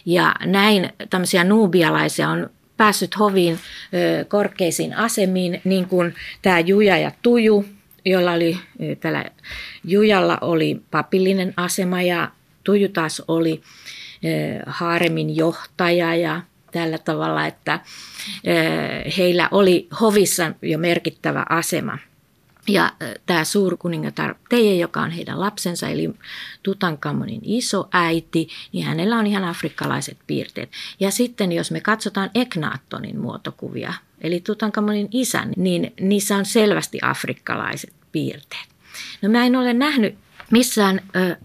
Ja 0.06 0.36
näin 0.46 0.90
tämmöisiä 1.10 1.44
nuubialaisia 1.44 2.30
on 2.30 2.50
päässyt 2.78 3.20
hoviin 3.20 3.60
ö, 3.94 4.26
korkeisiin 4.26 4.98
asemiin, 4.98 5.62
niin 5.64 5.88
kuin 5.88 6.16
tämä 6.42 6.60
Juja 6.60 6.98
ja 6.98 7.12
Tuju– 7.22 7.66
jolla 8.12 8.32
oli, 8.32 8.58
tällä 9.00 9.26
Jujalla 9.84 10.38
oli 10.42 10.82
papillinen 10.92 11.54
asema 11.58 12.02
ja 12.02 12.32
Tuju 12.64 12.90
taas 12.90 13.22
oli 13.28 13.62
haaremin 14.66 15.36
johtaja 15.36 16.16
ja 16.16 16.42
tällä 16.72 16.98
tavalla, 16.98 17.46
että 17.48 17.80
heillä 19.18 19.50
oli 19.52 19.88
hovissa 20.02 20.52
jo 20.62 20.78
merkittävä 20.78 21.46
asema. 21.50 21.98
Ja 22.70 22.92
tämä 23.26 23.44
suurkuningatar 23.44 24.36
Teije, 24.50 24.76
joka 24.76 25.02
on 25.02 25.12
heidän 25.12 25.40
lapsensa, 25.40 25.88
eli 25.88 26.10
Tutankamonin 26.64 27.42
iso 27.44 27.88
äiti, 27.92 28.48
niin 28.74 28.86
hänellä 28.86 29.18
on 29.18 29.28
ihan 29.28 29.44
afrikkalaiset 29.44 30.18
piirteet. 30.28 30.70
Ja 31.00 31.12
sitten 31.12 31.52
jos 31.52 31.72
me 31.72 31.82
katsotaan 31.82 32.30
Eknaattonin 32.36 33.20
muotokuvia, 33.20 33.94
eli 34.22 34.40
Tutankamonin 34.40 35.08
isän, 35.12 35.54
niin 35.58 35.94
niissä 36.02 36.38
on 36.38 36.46
selvästi 36.46 37.00
afrikkalaiset 37.02 37.94
piirteet. 38.18 38.68
No 39.22 39.30
mä 39.30 39.46
en 39.46 39.56
ole 39.56 39.74
nähnyt 39.74 40.18
missään 40.52 41.02
ö, 41.16 41.36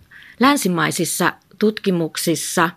länsimaisissa 0.40 1.32
tutkimuksissa 1.58 2.64
ö, 2.64 2.70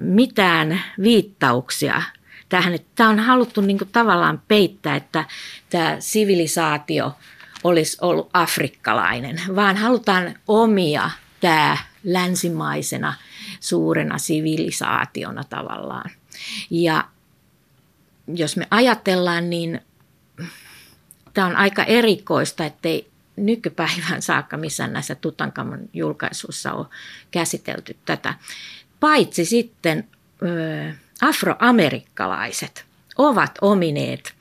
mitään 0.00 0.82
viittauksia 1.02 2.02
tähän. 2.48 2.78
Tämä 2.94 3.10
on 3.10 3.18
haluttu 3.18 3.60
niin 3.60 3.78
kuin 3.78 3.90
tavallaan 3.92 4.42
peittää, 4.48 4.96
että 4.96 5.24
tämä 5.70 5.96
sivilisaatio 5.98 7.16
olisi 7.64 7.96
ollut 8.00 8.30
afrikkalainen, 8.32 9.40
vaan 9.56 9.76
halutaan 9.76 10.34
omia 10.48 11.10
tämä 11.40 11.76
länsimaisena 12.04 13.14
suurena 13.60 14.18
sivilisaationa 14.18 15.44
tavallaan. 15.44 16.10
Ja 16.70 17.04
jos 18.34 18.56
me 18.56 18.66
ajatellaan, 18.70 19.50
niin 19.50 19.80
tämä 21.34 21.46
on 21.46 21.56
aika 21.56 21.84
erikoista, 21.84 22.64
ettei 22.64 23.10
nykypäivän 23.36 24.22
saakka 24.22 24.56
missään 24.56 24.92
näissä 24.92 25.14
Tutankamon 25.14 25.88
julkaisuissa 25.92 26.72
ole 26.72 26.86
käsitelty 27.30 27.96
tätä. 28.04 28.34
Paitsi 29.00 29.44
sitten 29.44 30.08
afroamerikkalaiset 31.20 32.84
ovat 33.18 33.50
omineet 33.60 34.34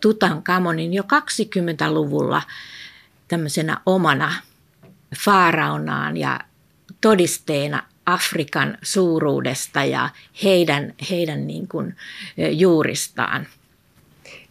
Tutankamonin 0.00 0.94
jo 0.94 1.02
20-luvulla 1.02 2.42
tämmöisenä 3.28 3.80
omana 3.86 4.34
faaraonaan 5.24 6.16
ja 6.16 6.40
todisteena 7.00 7.82
Afrikan 8.06 8.78
suuruudesta 8.82 9.84
ja 9.84 10.08
heidän, 10.44 10.94
heidän 11.10 11.46
niin 11.46 11.68
kuin 11.68 11.96
juuristaan. 12.50 13.46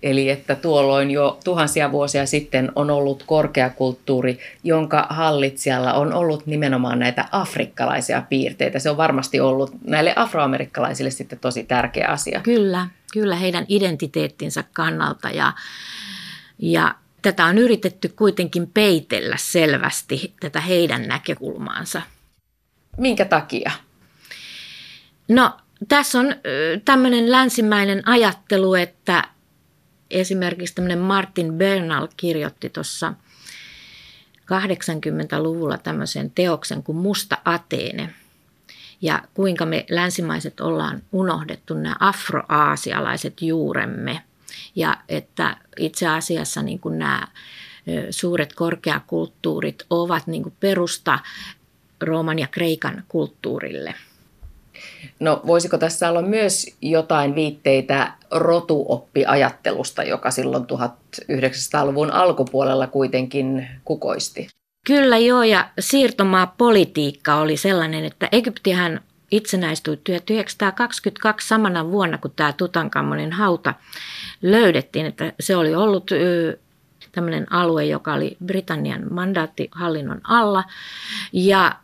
Eli 0.04 0.30
että 0.30 0.56
tuolloin 0.56 1.12
jo 1.12 1.40
tuhansia 1.44 1.92
vuosia 1.92 2.26
sitten 2.26 2.72
on 2.76 2.90
ollut 2.92 3.24
korkeakulttuuri, 3.28 4.40
jonka 4.64 5.08
hallitsijalla 5.10 5.94
on 5.94 6.14
ollut 6.14 6.46
nimenomaan 6.46 7.00
näitä 7.00 7.26
afrikkalaisia 7.32 8.24
piirteitä. 8.30 8.80
Se 8.80 8.90
on 8.90 8.98
varmasti 8.98 9.40
ollut 9.40 9.72
näille 9.84 10.14
afroamerikkalaisille 10.16 11.12
sitten 11.12 11.40
tosi 11.40 11.64
tärkeä 11.64 12.08
asia. 12.08 12.42
Kyllä, 12.42 12.88
kyllä 13.14 13.36
heidän 13.36 13.66
identiteettinsä 13.68 14.64
kannalta 14.74 15.30
ja, 15.30 15.54
ja 16.60 16.96
tätä 17.22 17.46
on 17.46 17.58
yritetty 17.58 18.10
kuitenkin 18.10 18.68
peitellä 18.68 19.36
selvästi, 19.40 20.34
tätä 20.40 20.62
heidän 20.62 21.08
näkökulmaansa. 21.08 22.02
Minkä 22.98 23.26
takia? 23.26 23.72
No 25.28 25.52
tässä 25.88 26.20
on 26.20 26.36
tämmöinen 26.86 27.32
länsimäinen 27.32 28.08
ajattelu, 28.08 28.74
että 28.74 29.24
esimerkiksi 30.12 30.76
tämmöinen 30.76 31.00
Martin 31.00 31.54
Bernal 31.54 32.08
kirjoitti 32.18 32.70
tuossa 32.70 33.14
80-luvulla 34.38 35.78
tämmöisen 35.78 36.32
teoksen 36.32 36.84
kuin 36.84 36.96
Musta 36.96 37.38
Ateene. 37.46 38.14
Ja 39.02 39.24
kuinka 39.34 39.66
me 39.66 39.86
länsimaiset 39.90 40.60
ollaan 40.60 41.02
unohdettu 41.12 41.74
nämä 41.74 41.96
afroaasialaiset 42.00 43.42
juuremme. 43.42 44.22
Ja 44.76 44.98
että 45.10 45.58
itse 45.78 46.08
asiassa 46.08 46.62
niin 46.62 46.80
kuin 46.80 47.00
nämä 47.00 47.28
suuret 48.10 48.54
korkeakulttuurit 48.54 49.86
ovat 49.90 50.28
niin 50.28 50.44
kuin 50.44 50.56
perusta 50.60 51.20
Rooman 52.02 52.40
ja 52.40 52.48
Kreikan 52.48 53.04
kulttuurille– 53.08 53.96
No 55.20 55.42
voisiko 55.48 55.78
tässä 55.78 56.10
olla 56.10 56.22
myös 56.22 56.76
jotain 56.82 57.36
viitteitä 57.36 58.14
rotuoppiajattelusta, 58.32 60.04
joka 60.04 60.32
silloin 60.32 60.64
1900-luvun 60.64 62.12
alkupuolella 62.12 62.88
kuitenkin 62.88 63.68
kukoisti? 63.86 64.48
Kyllä 64.86 65.18
joo, 65.18 65.44
ja 65.44 65.70
siirtomaa-politiikka 65.80 67.36
oli 67.36 67.58
sellainen, 67.58 68.06
että 68.06 68.30
Egyptihän 68.32 69.02
itsenäistyi 69.32 69.98
1922 69.98 71.48
samana 71.48 71.92
vuonna, 71.92 72.18
kun 72.18 72.32
tämä 72.36 72.54
Tutankamonin 72.54 73.32
hauta 73.32 73.74
löydettiin, 74.42 75.06
että 75.06 75.34
se 75.40 75.56
oli 75.56 75.76
ollut 75.76 76.12
tämmöinen 77.12 77.52
alue, 77.52 77.86
joka 77.86 78.14
oli 78.14 78.38
Britannian 78.46 79.14
mandaattihallinnon 79.14 80.22
alla. 80.24 80.64
Ja 81.34 81.76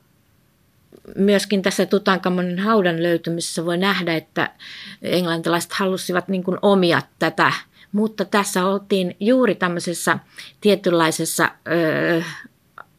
myöskin 1.16 1.62
tässä 1.62 1.86
Tutankamonin 1.86 2.60
haudan 2.60 3.04
löytymisessä 3.04 3.66
voi 3.66 3.78
nähdä, 3.78 4.16
että 4.16 4.50
englantilaiset 5.02 5.74
halusivat 5.74 6.28
niin 6.28 6.44
kuin 6.44 6.58
omia 6.62 7.02
tätä, 7.20 7.54
mutta 7.92 8.26
tässä 8.26 8.66
oltiin 8.66 9.16
juuri 9.20 9.56
tämmöisessä 9.56 10.20
tietynlaisessa 10.62 11.50
ö, 11.68 12.24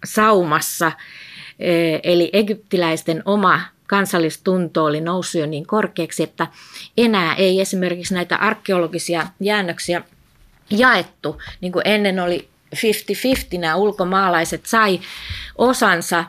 saumassa, 0.05 0.87
ö, 0.87 2.01
eli 2.03 2.31
egyptiläisten 2.33 3.23
oma 3.25 3.61
kansallistunto 3.87 4.85
oli 4.85 5.01
noussut 5.01 5.41
jo 5.41 5.47
niin 5.47 5.67
korkeaksi, 5.67 6.23
että 6.23 6.47
enää 6.97 7.35
ei 7.35 7.61
esimerkiksi 7.61 8.15
näitä 8.15 8.37
arkeologisia 8.37 9.27
jäännöksiä 9.41 10.03
jaettu, 10.71 11.43
niin 11.61 11.73
kuin 11.73 11.83
ennen 11.85 12.21
oli 12.21 12.49
50-50, 13.57 13.59
nämä 13.59 13.77
ulkomaalaiset 13.77 14.67
sai 14.67 15.01
osansa 15.59 16.25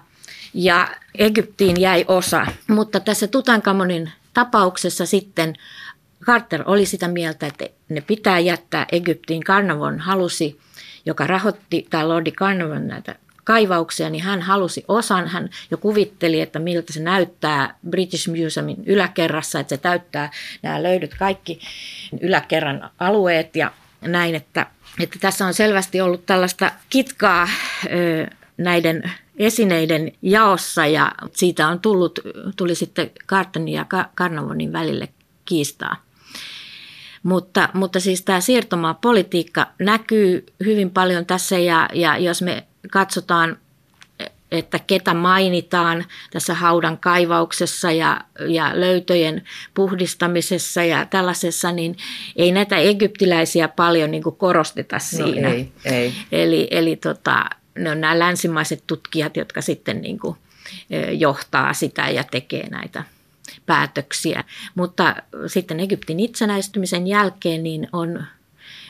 ja 0.58 0.88
Egyptiin 1.17 1.82
jäi 1.82 2.06
osa. 2.08 2.48
Mutta 2.67 3.00
tässä 3.00 3.28
Tutankamonin 3.28 4.12
tapauksessa 4.34 5.06
sitten 5.06 5.56
Carter 6.24 6.63
oli 6.65 6.86
sitä 6.86 7.08
mieltä, 7.08 7.48
että 7.48 7.65
ne 7.89 8.02
pitää 8.02 8.39
jättää 8.39 8.86
Egyptiin. 8.91 9.43
Carnavon 9.43 10.00
halusi, 10.00 10.60
joka 11.06 11.28
rahoitti, 11.28 11.88
tai 11.89 12.06
Lordi 12.08 12.32
Carnavon 12.32 12.88
näitä 12.88 13.15
kaivauksia, 13.43 14.10
niin 14.10 14.24
hän 14.24 14.41
halusi 14.41 14.86
osan. 14.88 15.28
Hän 15.28 15.50
jo 15.72 15.78
kuvitteli, 15.78 16.41
että 16.41 16.60
miltä 16.60 16.93
se 16.93 17.00
näyttää 17.00 17.76
British 17.89 18.30
Museumin 18.30 18.84
yläkerrassa, 18.86 19.60
että 19.60 19.76
se 19.76 19.82
täyttää 19.82 20.32
nämä 20.62 20.84
löydyt 20.84 21.15
kaikki 21.15 21.60
yläkerran 22.22 22.89
alueet 23.00 23.56
ja 23.56 23.72
näin, 24.02 24.36
että, 24.36 24.65
että 25.00 25.20
tässä 25.22 25.46
on 25.46 25.54
selvästi 25.54 26.02
ollut 26.02 26.26
tällaista 26.26 26.72
kitkaa 26.89 27.48
ö, 27.86 28.28
näiden 28.58 29.12
esineiden 29.38 30.12
jaossa 30.21 30.86
ja 30.86 31.12
siitä 31.34 31.67
on 31.67 31.80
tullut, 31.80 32.19
tuli 32.56 32.76
sitten 32.76 33.12
Cartonin 33.28 33.73
ja 33.73 33.86
Carnavonin 34.15 34.73
välille 34.73 35.10
kiistaa. 35.45 35.95
Mutta, 37.23 37.69
mutta 37.73 38.00
siis 38.00 38.21
tämä 38.21 38.41
siirtomaapolitiikka 38.41 39.67
näkyy 39.80 40.45
hyvin 40.65 40.91
paljon 40.91 41.26
tässä 41.26 41.58
ja, 41.58 41.89
ja 41.93 42.17
jos 42.17 42.41
me 42.41 42.63
katsotaan, 42.91 43.58
että 44.52 44.80
ketä 44.80 45.13
mainitaan 45.13 46.06
tässä 46.32 46.54
haudan 46.54 46.97
kaivauksessa 46.97 47.91
ja, 47.91 48.21
ja 48.47 48.71
löytöjen 48.73 49.43
puhdistamisessa 49.73 50.84
ja 50.84 51.06
tällaisessa, 51.06 51.71
niin 51.71 51.97
ei 52.36 52.52
näitä 52.52 52.76
egyptiläisiä 52.78 53.67
paljon 53.67 54.12
niin 54.12 54.23
korosteta 54.38 54.95
no 54.95 55.00
siinä. 55.00 55.47
No 55.47 55.54
ei, 55.54 55.71
ei. 55.86 56.13
Eli, 56.32 56.67
eli 56.71 56.95
tota, 56.95 57.45
ne 57.78 57.92
on 57.92 58.02
nämä 58.02 58.20
länsimaiset 58.20 58.84
tutkijat, 58.88 59.38
jotka 59.38 59.62
sitten 59.62 60.02
niin 60.02 60.20
kuin 60.20 60.38
johtaa 61.12 61.74
sitä 61.74 62.10
ja 62.10 62.24
tekee 62.24 62.70
näitä 62.70 63.04
päätöksiä. 63.66 64.44
Mutta 64.76 65.16
sitten 65.48 65.80
Egyptin 65.80 66.20
itsenäistymisen 66.20 67.08
jälkeen 67.08 67.63
niin 67.63 67.88
on 67.94 68.24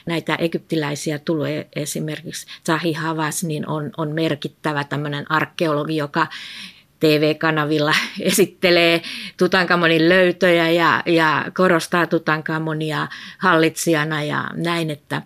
näitä 0.06 0.36
egyptiläisiä 0.36 1.20
tulee 1.20 1.68
esimerkiksi 1.76 2.48
Zahi 2.66 2.94
Havas, 2.94 3.44
niin 3.44 3.70
on, 3.70 3.92
on 3.98 4.12
merkittävä 4.12 4.84
tämmöinen 4.84 5.32
arkeologi, 5.32 5.98
joka 5.98 6.28
TV-kanavilla 7.00 7.94
esittelee 8.20 9.02
Tutankamonin 9.38 10.10
löytöjä 10.10 10.70
ja, 10.70 11.04
ja 11.06 11.46
korostaa 11.54 12.08
Tutankamonia 12.08 13.08
hallitsijana 13.38 14.24
ja 14.24 14.50
näin, 14.54 14.92
että, 14.92 15.22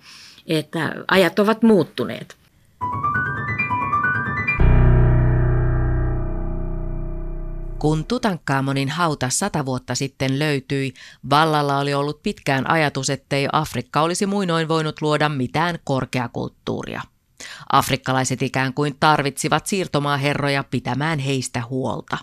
että 0.48 0.96
ajat 1.08 1.40
ovat 1.40 1.64
muuttuneet. 1.64 2.36
Kun 7.82 8.06
Tutankamonin 8.06 8.90
hauta 8.90 9.30
sata 9.30 9.66
vuotta 9.66 9.96
sitten 9.96 10.40
löytyi, 10.40 10.94
vallalla 11.30 11.78
oli 11.78 11.94
ollut 11.94 12.24
pitkään 12.24 12.70
ajatus, 12.70 13.10
ettei 13.10 13.48
Afrikka 13.54 14.02
olisi 14.02 14.26
muinoin 14.26 14.68
voinut 14.68 15.02
luoda 15.02 15.30
mitään 15.30 15.80
korkeakulttuuria. 15.84 17.02
Afrikkalaiset 17.72 18.42
ikään 18.42 18.74
kuin 18.74 18.96
tarvitsivat 19.00 19.68
siirtomaaherroja 19.68 20.64
pitämään 20.64 21.20
heistä 21.20 21.64
huolta. 21.70 22.18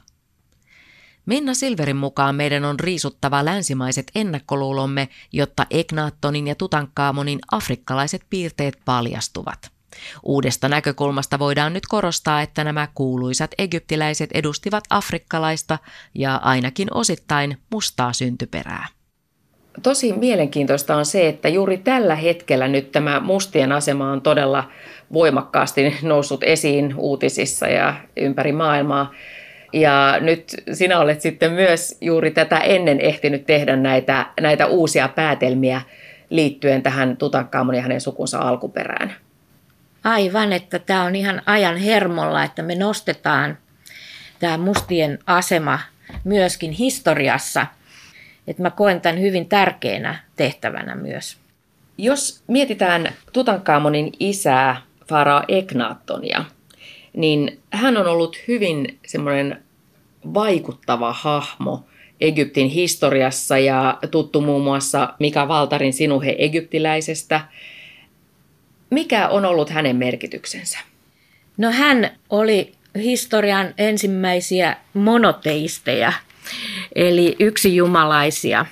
Minna 1.27 1.55
Silverin 1.55 1.97
mukaan 1.97 2.35
meidän 2.35 2.65
on 2.65 2.81
riisuttava 2.81 3.45
länsimaiset 3.45 4.11
ennakkoluulomme, 4.15 5.09
jotta 5.33 5.67
Egnaattonin 5.71 6.47
ja 6.47 6.55
Tutankaamonin 6.55 7.39
afrikkalaiset 7.53 8.23
piirteet 8.31 8.79
paljastuvat. 8.85 9.78
Uudesta 10.23 10.69
näkökulmasta 10.69 11.39
voidaan 11.39 11.73
nyt 11.73 11.87
korostaa, 11.87 12.43
että 12.43 12.65
nämä 12.65 12.89
kuuluisat 12.95 13.51
egyptiläiset 13.59 14.31
edustivat 14.35 14.85
afrikkalaista 14.91 15.79
ja 16.15 16.37
ainakin 16.37 16.89
osittain 16.95 17.57
mustaa 17.71 18.13
syntyperää. 18.13 18.87
Tosi 19.83 20.13
mielenkiintoista 20.13 20.97
on 20.97 21.07
se, 21.07 21.29
että 21.29 21.49
juuri 21.49 21.79
tällä 21.79 22.15
hetkellä 22.15 22.69
nyt 22.69 22.93
tämä 22.93 23.21
mustien 23.21 23.73
asema 23.73 24.13
on 24.13 24.21
todella 24.21 24.71
voimakkaasti 25.13 25.97
noussut 26.03 26.45
esiin 26.45 26.95
uutisissa 26.97 27.67
ja 27.67 27.95
ympäri 28.17 28.53
maailmaa. 28.53 29.13
Ja 29.73 30.19
nyt 30.21 30.45
sinä 30.73 30.99
olet 30.99 31.21
sitten 31.21 31.53
myös 31.53 31.99
juuri 32.01 32.31
tätä 32.31 32.59
ennen 32.59 33.01
ehtinyt 33.01 33.47
tehdä 33.47 33.77
näitä, 33.77 34.27
näitä 34.41 34.67
uusia 34.67 35.09
päätelmiä 35.09 35.81
liittyen 36.31 36.83
tähän 36.83 37.17
Tutankhamonin 37.17 37.79
ja 37.79 37.83
hänen 37.83 38.01
sukunsa 38.01 38.39
alkuperään. 38.39 39.15
Aivan, 40.05 40.53
että 40.53 40.79
tämä 40.79 41.05
on 41.05 41.17
ihan 41.17 41.43
ajan 41.47 41.77
hermolla, 41.77 42.45
että 42.45 42.63
me 42.63 42.75
nostetaan 42.75 43.59
tämä 44.39 44.59
mustien 44.59 45.19
asema 45.27 45.79
myöskin 46.25 46.73
historiassa. 46.73 47.67
Että 48.47 48.63
mä 48.63 48.71
koen 48.71 49.01
tämän 49.01 49.21
hyvin 49.21 49.49
tärkeänä 49.49 50.25
tehtävänä 50.37 50.95
myös. 50.95 51.37
Jos 51.99 52.43
mietitään 52.47 53.13
Tutankhamonin 53.33 54.13
isää, 54.21 54.83
Farao 55.09 55.43
Eknaattonia, 55.49 56.45
niin 57.17 57.61
hän 57.71 57.97
on 57.97 58.07
ollut 58.07 58.37
hyvin 58.49 58.99
semmoinen 59.07 59.63
vaikuttava 60.35 61.13
hahmo 61.13 61.85
Egyptin 62.21 62.69
historiassa 62.69 63.59
ja 63.59 63.99
tuttu 64.11 64.41
muun 64.41 64.63
muassa 64.63 65.15
Mika 65.19 65.49
Valtarin 65.49 65.93
Sinuhe 65.93 66.37
egyptiläisestä– 66.39 67.41
mikä 68.91 69.29
on 69.29 69.45
ollut 69.45 69.71
hänen 69.71 69.97
merkityksensä? 69.97 70.79
No 71.57 71.73
hän 71.73 72.11
oli 72.31 72.73
historian 72.95 73.75
ensimmäisiä 73.79 74.77
monoteisteja, 74.95 76.13
eli 76.95 77.37
yksijumalaisia 77.41 78.67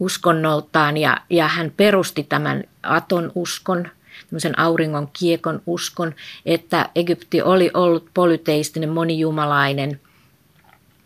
uskonnoltaan 0.00 0.96
ja, 0.96 1.20
ja 1.30 1.48
hän 1.48 1.72
perusti 1.76 2.22
tämän 2.22 2.64
Aton 2.82 3.32
uskon, 3.34 3.88
tämmöisen 4.26 4.58
auringon 4.58 5.08
kiekon 5.12 5.62
uskon, 5.66 6.14
että 6.46 6.88
Egypti 6.94 7.42
oli 7.42 7.70
ollut 7.74 8.08
polyteistinen, 8.14 8.88
monijumalainen 8.88 10.00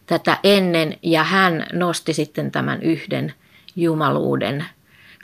tätä 0.06 0.38
ennen 0.44 0.96
ja 1.02 1.24
hän 1.24 1.66
nosti 1.72 2.14
sitten 2.14 2.50
tämän 2.50 2.82
yhden 2.82 3.34
jumaluuden 3.76 4.64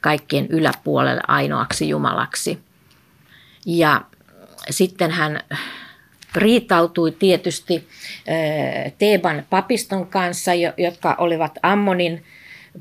kaikkien 0.00 0.46
yläpuolelle 0.46 1.20
ainoaksi 1.28 1.88
jumalaksi. 1.88 2.58
Ja 3.66 4.04
sitten 4.70 5.10
hän 5.10 5.40
riitautui 6.34 7.12
tietysti 7.12 7.88
Teeban 8.98 9.46
papiston 9.50 10.06
kanssa, 10.06 10.50
jotka 10.76 11.14
olivat 11.18 11.58
Ammonin 11.62 12.24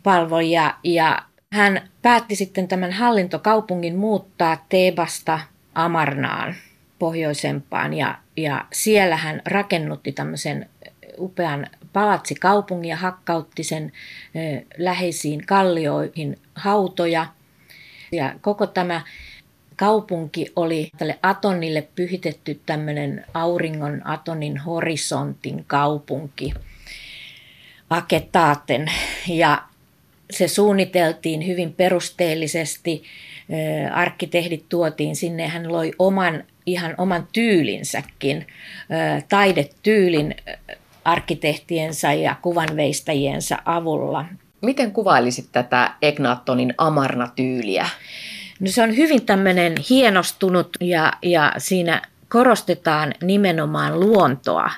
palvoja 0.03 0.77
ja 0.83 1.19
hän 1.53 1.89
päätti 2.01 2.35
sitten 2.35 2.67
tämän 2.67 2.91
hallintokaupungin 2.91 3.95
muuttaa 3.95 4.65
Teebasta 4.69 5.39
Amarnaan 5.75 6.55
pohjoisempaan 6.99 7.93
ja, 7.93 8.17
ja 8.37 8.65
siellä 8.73 9.17
hän 9.17 9.41
rakennutti 9.45 10.11
tämmöisen 10.11 10.69
upean 11.17 11.67
palatsikaupungin 11.93 12.89
ja 12.89 12.95
hakkautti 12.95 13.63
sen 13.63 13.91
läheisiin 14.77 15.45
kallioihin 15.45 16.39
hautoja. 16.55 17.25
Ja 18.11 18.33
koko 18.41 18.67
tämä 18.67 19.01
kaupunki 19.75 20.51
oli 20.55 20.91
tälle 20.97 21.19
Atonille 21.23 21.87
pyhitetty 21.95 22.61
tämmöinen 22.65 23.25
auringon 23.33 24.07
Atonin 24.07 24.57
horisontin 24.57 25.63
kaupunki, 25.67 26.53
Aketaaten. 27.89 28.91
Ja 29.27 29.63
se 30.31 30.47
suunniteltiin 30.47 31.47
hyvin 31.47 31.73
perusteellisesti. 31.73 33.03
Arkkitehdit 33.93 34.65
tuotiin 34.69 35.15
sinne, 35.15 35.47
hän 35.47 35.71
loi 35.71 35.91
oman, 35.99 36.43
ihan 36.65 36.95
oman 36.97 37.27
tyylinsäkin, 37.33 38.47
taidetyylin 39.29 40.35
arkkitehtiensa 41.05 42.13
ja 42.13 42.35
kuvanveistäjiensä 42.41 43.57
avulla. 43.65 44.25
Miten 44.61 44.91
kuvailisit 44.91 45.45
tätä 45.51 45.91
Egnatonin 46.01 46.73
Amarna-tyyliä? 46.77 47.87
No 48.59 48.71
se 48.71 48.83
on 48.83 48.97
hyvin 48.97 49.25
tämmöinen 49.25 49.75
hienostunut 49.89 50.69
ja, 50.81 51.13
ja 51.21 51.53
siinä 51.57 52.01
korostetaan 52.29 53.13
nimenomaan 53.21 53.99
luontoa. 53.99 54.71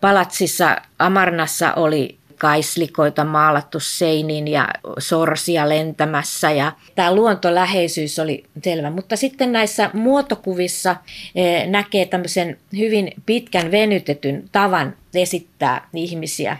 Palatsissa 0.00 0.76
Amarnassa 0.98 1.74
oli 1.74 2.18
kaislikoita 2.38 3.24
maalattu 3.24 3.80
seiniin 3.80 4.48
ja 4.48 4.68
sorsia 4.98 5.68
lentämässä 5.68 6.50
ja 6.50 6.72
tämä 6.94 7.14
luontoläheisyys 7.14 8.18
oli 8.18 8.44
selvä. 8.64 8.90
Mutta 8.90 9.16
sitten 9.16 9.52
näissä 9.52 9.90
muotokuvissa 9.92 10.96
eh, 11.34 11.66
näkee 11.68 12.06
tämmöisen 12.06 12.58
hyvin 12.76 13.12
pitkän 13.26 13.70
venytetyn 13.70 14.44
tavan 14.52 14.96
esittää 15.14 15.88
ihmisiä. 15.94 16.56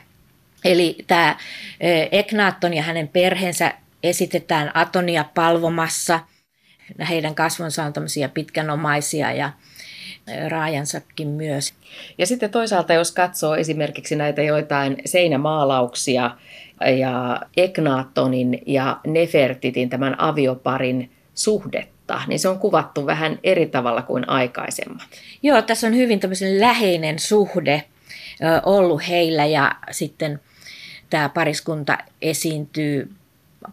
Eli 0.65 0.97
tämä 1.07 1.37
eh, 1.81 2.09
Eknaaton 2.13 2.75
ja 2.75 2.83
hänen 2.83 3.09
perheensä 3.09 3.75
esitetään 4.05 4.71
Atonia 4.75 5.25
palvomassa. 5.35 6.21
Heidän 7.09 7.35
kasvonsa 7.35 7.85
on 7.85 7.93
tämmöisiä 7.93 8.29
pitkänomaisia 8.29 9.33
ja 9.33 9.51
raajansakin 10.49 11.29
myös. 11.29 11.75
Ja 12.19 12.27
sitten 12.27 12.51
toisaalta, 12.51 12.93
jos 12.93 13.13
katsoo 13.13 13.55
esimerkiksi 13.55 14.17
näitä 14.17 14.43
joitain 14.43 14.97
seinämaalauksia 15.05 16.31
ja 16.99 17.41
Eknaatonin 17.57 18.63
ja 18.67 19.01
Nefertitin, 19.07 19.91
tämän 19.91 20.21
avioparin 20.21 21.11
suhdetta, 21.35 22.21
niin 22.27 22.39
se 22.39 22.49
on 22.49 22.59
kuvattu 22.59 23.07
vähän 23.07 23.39
eri 23.43 23.67
tavalla 23.67 24.03
kuin 24.03 24.29
aikaisemmat. 24.29 25.09
Joo, 25.43 25.63
tässä 25.63 25.87
on 25.87 25.95
hyvin 25.95 26.21
tämmöisen 26.21 26.61
läheinen 26.61 27.19
suhde 27.19 27.85
ollut 28.65 29.09
heillä 29.09 29.47
ja 29.47 29.77
sitten 29.91 30.41
tämä 31.11 31.29
pariskunta 31.29 31.99
esiintyy 32.23 33.11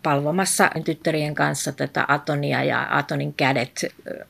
palvomassa 0.04 0.70
tyttärien 0.86 1.36
kanssa 1.36 1.72
tätä 1.72 2.06
Atonia 2.08 2.64
ja 2.64 2.88
Atonin 2.98 3.34
kädet 3.34 3.86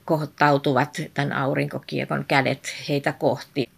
kohottautuvat, 0.05 1.01
tämän 1.13 1.33
aurinkokiekon 1.33 2.25
kädet 2.27 2.75
heitä 2.89 3.11
kohti. 3.11 3.69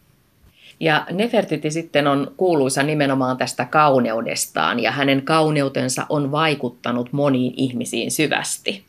Ja 0.80 1.06
Nefertiti 1.12 1.72
sitten 1.72 2.08
on 2.08 2.34
kuuluisa 2.38 2.84
nimenomaan 2.84 3.38
tästä 3.38 3.65
kauneudestaan 3.65 4.80
ja 4.80 4.91
hänen 4.91 5.22
kauneutensa 5.22 6.06
on 6.10 6.32
vaikuttanut 6.32 7.13
moniin 7.13 7.54
ihmisiin 7.58 8.12
syvästi. 8.12 8.86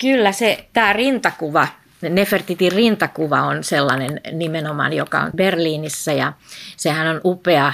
Kyllä 0.00 0.32
se, 0.32 0.66
tämä 0.72 0.92
rintakuva, 0.92 1.68
Nefertitin 2.10 2.72
rintakuva 2.72 3.42
on 3.42 3.64
sellainen 3.64 4.20
nimenomaan, 4.32 4.92
joka 4.92 5.20
on 5.20 5.30
Berliinissä 5.36 6.12
ja 6.12 6.32
sehän 6.76 7.06
on 7.06 7.20
upea 7.24 7.72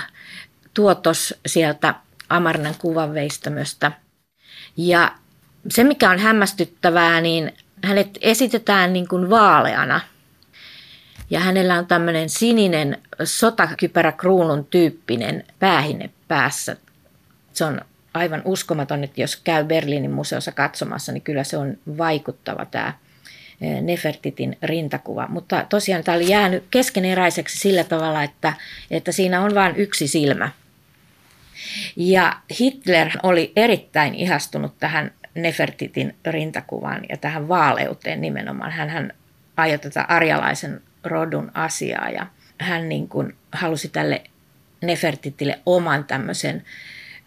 tuotos 0.74 1.34
sieltä 1.46 1.94
Amarnan 2.28 2.74
kuvanveistämöstä– 2.78 3.92
ja 4.78 5.12
se, 5.68 5.84
mikä 5.84 6.10
on 6.10 6.18
hämmästyttävää, 6.18 7.20
niin 7.20 7.52
hänet 7.84 8.18
esitetään 8.20 8.92
niin 8.92 9.08
kuin 9.08 9.30
vaaleana. 9.30 10.00
Ja 11.30 11.40
hänellä 11.40 11.78
on 11.78 11.86
tämmöinen 11.86 12.28
sininen 12.28 12.98
sotakypäräkruunun 13.24 14.64
tyyppinen 14.64 15.44
päähine 15.58 16.10
päässä. 16.28 16.76
Se 17.52 17.64
on 17.64 17.80
aivan 18.14 18.42
uskomaton, 18.44 19.04
että 19.04 19.20
jos 19.20 19.36
käy 19.36 19.64
Berliinin 19.64 20.10
museossa 20.10 20.52
katsomassa, 20.52 21.12
niin 21.12 21.22
kyllä 21.22 21.44
se 21.44 21.56
on 21.56 21.78
vaikuttava 21.98 22.64
tämä 22.64 22.92
eh, 23.60 23.82
Nefertitin 23.82 24.58
rintakuva. 24.62 25.26
Mutta 25.28 25.66
tosiaan 25.68 26.04
tämä 26.04 26.16
oli 26.16 26.28
jäänyt 26.28 26.64
keskeneräiseksi 26.70 27.58
sillä 27.58 27.84
tavalla, 27.84 28.22
että, 28.22 28.52
että 28.90 29.12
siinä 29.12 29.40
on 29.40 29.54
vain 29.54 29.76
yksi 29.76 30.08
silmä. 30.08 30.50
Ja 31.96 32.40
Hitler 32.60 33.10
oli 33.22 33.52
erittäin 33.56 34.14
ihastunut 34.14 34.78
tähän 34.78 35.12
Nefertitin 35.34 36.16
rintakuvaan 36.26 37.02
ja 37.08 37.16
tähän 37.16 37.48
vaaleuteen 37.48 38.20
nimenomaan. 38.20 38.72
Hän 38.72 39.12
ajoi 39.56 39.78
tätä 39.78 40.02
arjalaisen 40.02 40.82
rodun 41.04 41.50
asiaa 41.54 42.10
ja 42.10 42.26
hän 42.58 42.88
niin 42.88 43.08
kuin 43.08 43.36
halusi 43.52 43.88
tälle 43.88 44.22
Nefertitille 44.82 45.58
oman 45.66 46.04
tämmöisen 46.04 46.64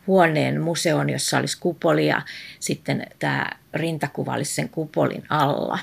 huoneen 0.08 0.62
museon, 0.62 1.10
jossa 1.10 1.38
olisi 1.38 1.60
kupoli 1.60 2.08
ja 2.08 2.22
sitten 2.60 3.08
tämä 3.20 3.50
rintakuva 3.74 4.34
olisi 4.34 4.56
sen 4.56 4.70
kupolin 4.70 5.24
alla. 5.30 5.80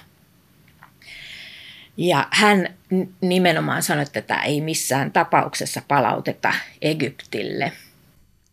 Ja 1.96 2.28
hän 2.30 2.74
nimenomaan 3.20 3.82
sanoi, 3.82 4.02
että 4.02 4.22
tämä 4.22 4.42
ei 4.42 4.60
missään 4.60 5.12
tapauksessa 5.12 5.82
palauteta 5.88 6.52
Egyptille– 6.82 7.72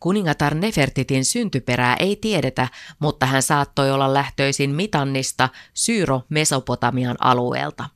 Kuningatar 0.06 0.56
Nefertitin 0.56 1.26
syntyperää 1.26 1.96
ei 1.96 2.15
tiedetä, 2.15 2.68
mutta 3.00 3.26
hän 3.26 3.41
saattoi 3.41 3.91
olla 3.91 4.13
lähtöisin 4.13 4.70
Mitannista 4.70 5.50
Syyro-Mesopotamian 5.74 7.15
alueelta. 7.20 7.89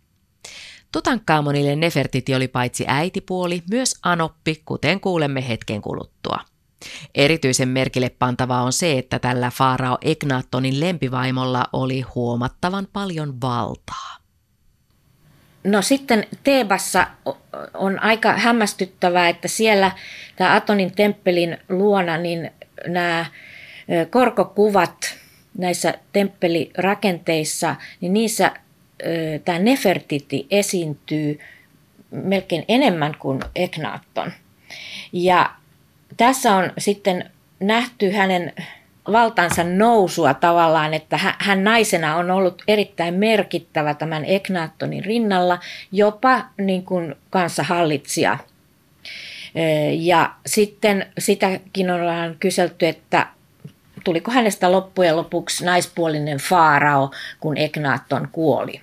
Tutankhamonille 0.92 1.76
Nefertiti 1.76 2.36
oli 2.36 2.48
paitsi 2.48 2.86
äitipuoli, 2.88 3.64
myös 3.70 3.96
anoppi, 4.04 4.62
kuten 4.66 5.00
kuulemme 5.00 5.48
hetken 5.48 5.82
kuluttua. 5.82 6.40
Erityisen 7.16 7.70
merkille 7.70 8.10
pantavaa 8.10 8.64
on 8.64 8.74
se, 8.74 8.98
että 8.98 9.20
tällä 9.20 9.52
Faarao 9.52 9.98
Egnatonin 10.02 10.80
lempivaimolla 10.80 11.66
oli 11.74 12.02
huomattavan 12.02 12.88
paljon 12.94 13.42
valtaa. 13.42 14.18
No 15.64 15.82
sitten 15.82 16.28
Teebassa 16.44 17.08
on 17.74 18.04
aika 18.04 18.34
hämmästyttävää, 18.34 19.30
että 19.30 19.48
siellä 19.48 19.92
tämä 20.36 20.56
Atonin 20.56 20.96
temppelin 20.96 21.58
luona 21.70 22.18
niin 22.18 22.52
nämä 22.88 23.26
korkokuvat 24.10 25.18
näissä 25.58 25.94
temppelirakenteissa, 26.14 27.76
niin 28.02 28.14
niissä 28.14 28.52
tämä 29.46 29.60
Nefertiti 29.60 30.48
esiintyy 30.52 31.40
melkein 32.12 32.66
enemmän 32.68 33.16
kuin 33.20 33.40
Eknaatton. 33.56 34.32
Ja 35.14 35.52
tässä 36.18 36.56
on 36.56 36.74
sitten 36.78 37.32
nähty 37.60 38.12
hänen 38.12 38.54
valtansa 39.12 39.64
nousua 39.64 40.34
tavallaan, 40.34 40.94
että 40.94 41.20
hän 41.40 41.64
naisena 41.64 42.16
on 42.16 42.32
ollut 42.32 42.64
erittäin 42.68 43.14
merkittävä 43.14 43.94
tämän 43.94 44.26
Eknaattonin 44.26 45.06
rinnalla, 45.06 45.60
jopa 45.92 46.46
niin 46.58 46.86
kuin 46.86 47.16
kanssahallitsija. 47.30 48.38
Ja 49.98 50.32
sitten 50.46 51.06
sitäkin 51.20 51.92
ollaan 51.92 52.36
kyselty, 52.40 52.88
että 52.88 53.28
tuliko 54.04 54.32
hänestä 54.32 54.72
loppujen 54.72 55.18
lopuksi 55.18 55.66
naispuolinen 55.66 56.38
faarao, 56.38 57.12
kun 57.40 57.58
Eknaatton 57.58 58.28
kuoli. 58.32 58.82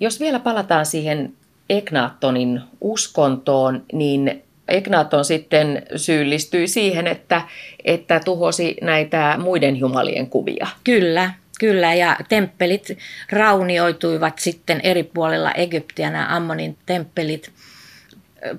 Jos 0.00 0.20
vielä 0.20 0.38
palataan 0.38 0.86
siihen 0.86 1.32
Eknaattonin 1.70 2.60
uskontoon, 2.80 3.84
niin 3.92 4.42
Eknaton 4.70 5.24
sitten 5.24 5.82
syyllistyi 5.96 6.68
siihen, 6.68 7.06
että, 7.06 7.42
että 7.84 8.20
tuhosi 8.20 8.76
näitä 8.82 9.36
muiden 9.38 9.76
jumalien 9.76 10.26
kuvia. 10.26 10.66
Kyllä, 10.84 11.30
kyllä. 11.60 11.94
Ja 11.94 12.16
temppelit 12.28 12.98
raunioituivat 13.32 14.38
sitten 14.38 14.80
eri 14.82 15.02
puolilla 15.02 15.52
Egyptiä, 15.52 16.10
nämä 16.10 16.36
Ammonin 16.36 16.76
temppelit. 16.86 17.52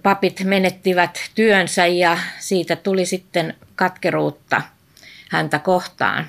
Papit 0.03 0.43
menettivät 0.43 1.17
työnsä 1.35 1.87
ja 1.87 2.17
siitä 2.39 2.75
tuli 2.75 3.05
sitten 3.05 3.53
katkeruutta 3.75 4.61
häntä 5.29 5.59
kohtaan. 5.59 6.27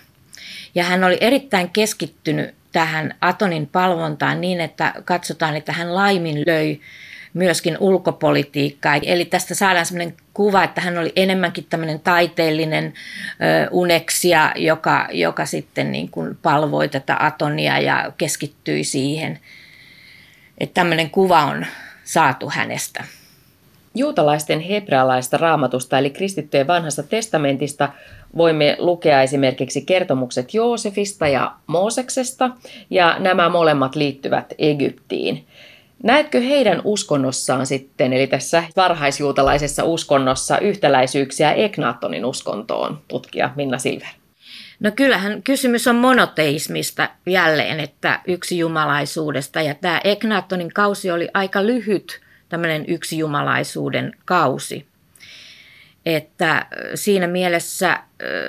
Ja 0.75 0.85
hän 0.85 1.05
oli 1.05 1.19
erittäin 1.21 1.71
keskittynyt 1.71 2.55
tähän 2.73 3.15
Atonin 3.21 3.67
palvontaan 3.67 4.41
niin, 4.41 4.61
että 4.61 4.95
katsotaan, 5.05 5.57
että 5.57 5.73
hän 5.73 5.95
laiminlöi 5.95 6.81
myöskin 7.35 7.77
ulkopolitiikkaa. 7.81 8.97
Eli 8.97 9.25
tästä 9.25 9.55
saadaan 9.55 9.87
sellainen 9.87 10.17
kuva, 10.35 10.65
että 10.65 10.81
hän 10.81 10.99
oli 10.99 11.13
enemmänkin 11.17 11.67
tämmöinen 11.71 12.01
taiteellinen 12.01 12.85
ö, 12.85 13.69
uneksia, 13.71 14.53
joka, 14.57 15.09
joka 15.13 15.47
sitten 15.47 15.93
niin 15.93 16.09
kuin 16.09 16.39
palvoi 16.43 16.89
tätä 16.89 17.17
Atonia 17.21 17.81
ja 17.81 18.13
keskittyi 18.19 18.85
siihen. 18.85 19.39
Että 20.59 20.75
tämmöinen 20.75 21.11
kuva 21.11 21.45
on 21.45 21.67
saatu 22.05 22.51
hänestä. 22.51 23.05
Juutalaisten 23.95 24.61
hebrealaista 24.61 25.37
raamatusta 25.37 25.99
eli 25.99 26.11
kristittyjen 26.11 26.67
vanhasta 26.67 27.03
testamentista 27.03 27.89
voimme 28.37 28.77
lukea 28.79 29.23
esimerkiksi 29.23 29.83
kertomukset 29.83 30.55
Joosefista 30.55 31.29
ja 31.29 31.53
Mooseksesta, 31.67 32.51
ja 32.91 33.17
nämä 33.19 33.49
molemmat 33.49 33.97
liittyvät 33.97 34.55
Egyptiin. 34.59 35.47
Näetkö 36.03 36.41
heidän 36.41 36.81
uskonnossaan 36.85 37.67
sitten, 37.67 38.13
eli 38.13 38.27
tässä 38.27 38.65
varhaisjuutalaisessa 38.77 39.85
uskonnossa, 39.85 40.59
yhtäläisyyksiä 40.59 41.53
Egnaattonin 41.53 42.25
uskontoon, 42.25 43.01
tutkija 43.09 43.51
Minna 43.57 43.79
Silver? 43.79 44.09
No 44.81 44.91
kyllähän 44.97 45.43
kysymys 45.43 45.87
on 45.87 45.97
monoteismista 45.97 47.09
jälleen, 47.27 47.81
että 47.81 48.21
yksi 48.27 48.59
jumalaisuudesta. 48.59 49.61
Ja 49.61 49.75
tämä 49.75 50.01
Egnaattonin 50.05 50.73
kausi 50.73 51.11
oli 51.11 51.29
aika 51.35 51.67
lyhyt, 51.67 52.21
tämmöinen 52.49 52.85
yksi 52.89 53.19
jumalaisuuden 53.19 54.13
kausi. 54.25 54.87
Että 56.07 56.67
siinä 56.95 57.27
mielessä 57.27 58.01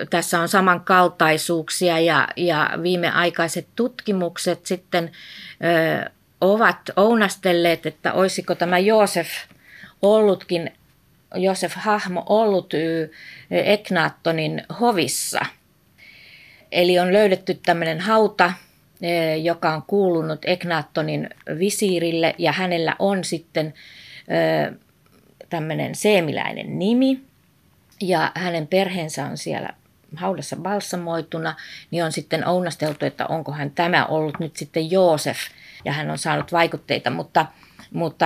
tässä 0.09 0.39
on 0.39 0.47
samankaltaisuuksia 0.47 1.99
ja, 1.99 2.27
ja 2.37 2.69
viimeaikaiset 2.83 3.67
tutkimukset 3.75 4.65
sitten 4.65 5.11
ovat 6.43 6.77
ounastelleet, 6.95 7.85
että 7.85 8.13
olisiko 8.13 8.55
tämä 8.55 8.79
Joosef 8.79 9.27
ollutkin, 10.01 10.71
Joosef 11.35 11.73
hahmo 11.75 12.23
ollut 12.29 12.73
Eknaattonin 13.51 14.63
hovissa. 14.79 15.39
Eli 16.71 16.99
on 16.99 17.13
löydetty 17.13 17.59
tämmöinen 17.65 17.99
hauta, 17.99 18.53
joka 19.41 19.73
on 19.73 19.83
kuulunut 19.87 20.39
Eknaattonin 20.45 21.29
visiirille 21.59 22.35
ja 22.37 22.51
hänellä 22.51 22.95
on 22.99 23.23
sitten 23.23 23.73
tämmöinen 25.49 25.95
seemiläinen 25.95 26.79
nimi 26.79 27.21
ja 28.01 28.31
hänen 28.35 28.67
perheensä 28.67 29.25
on 29.25 29.37
siellä 29.37 29.69
haudassa 30.15 30.55
balsamoituna, 30.55 31.55
niin 31.91 32.03
on 32.03 32.11
sitten 32.11 32.47
ounasteltu, 32.47 33.05
että 33.05 33.25
onkohan 33.25 33.71
tämä 33.71 34.05
ollut 34.05 34.39
nyt 34.39 34.55
sitten 34.55 34.91
Joosef– 34.91 35.37
ja 35.85 35.93
hän 35.93 36.09
on 36.09 36.17
saanut 36.17 36.51
vaikutteita, 36.51 37.09
mutta, 37.09 37.45
mutta 37.91 38.25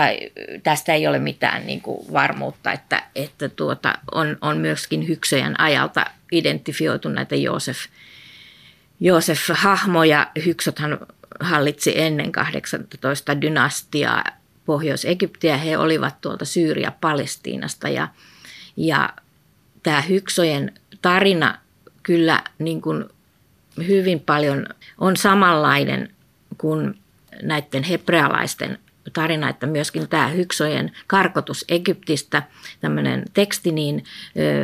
tästä 0.64 0.94
ei 0.94 1.08
ole 1.08 1.20
mitään 1.20 1.68
niin 1.68 1.82
kuin 1.82 2.14
varmuutta, 2.14 2.72
että, 2.72 3.04
että 3.16 3.50
tuota, 3.50 3.94
on, 4.12 4.38
on 4.42 4.58
myöskin 4.58 5.08
Hyksöjän 5.08 5.60
ajalta 5.60 6.06
identifioitu 6.32 7.10
näitä 7.10 7.36
Joosef, 7.36 7.78
Joosef-hahmoja. 9.00 10.28
Hyksothan 10.46 11.00
hallitsi 11.40 12.02
ennen 12.02 12.32
18 12.32 13.42
dynastiaa 13.42 14.24
Pohjois-Egyptiä. 14.66 15.58
He 15.58 15.78
olivat 15.78 16.22
tuolta 16.22 16.46
Syyria-Palestiinasta 16.46 17.90
ja, 17.90 18.08
ja 18.78 19.10
tämä 19.84 20.02
Hyksojen 20.02 20.74
tarina 21.02 21.58
kyllä 22.04 22.44
niin 22.60 22.82
kuin 22.82 23.06
hyvin 23.78 24.20
paljon 24.20 24.66
on 24.98 25.18
samanlainen 25.18 26.10
kuin 26.58 27.00
näiden 27.42 27.84
hebrealaisten 27.84 28.78
tarina, 29.14 29.50
että 29.50 29.68
myöskin 29.68 30.10
tämä 30.10 30.28
Hyksojen 30.28 30.92
karkotus 31.08 31.66
Egyptistä, 31.70 32.44
tämmöinen 32.82 33.24
teksti, 33.34 33.72
niin 33.72 34.04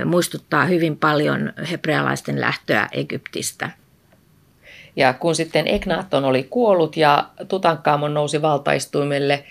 muistuttaa 0.05 0.65
hyvin 0.65 0.97
paljon 0.97 1.53
hebrealaisten 1.71 2.41
lähtöä 2.41 2.89
Egyptistä. 2.91 3.69
Ja 4.95 5.13
kun 5.13 5.35
sitten 5.35 5.67
Egnaton 5.67 6.25
oli 6.25 6.43
kuollut 6.49 6.97
ja 6.97 7.29
Tutankamon 7.47 8.13
nousi 8.13 8.41
valtaistuimelle 8.41 9.43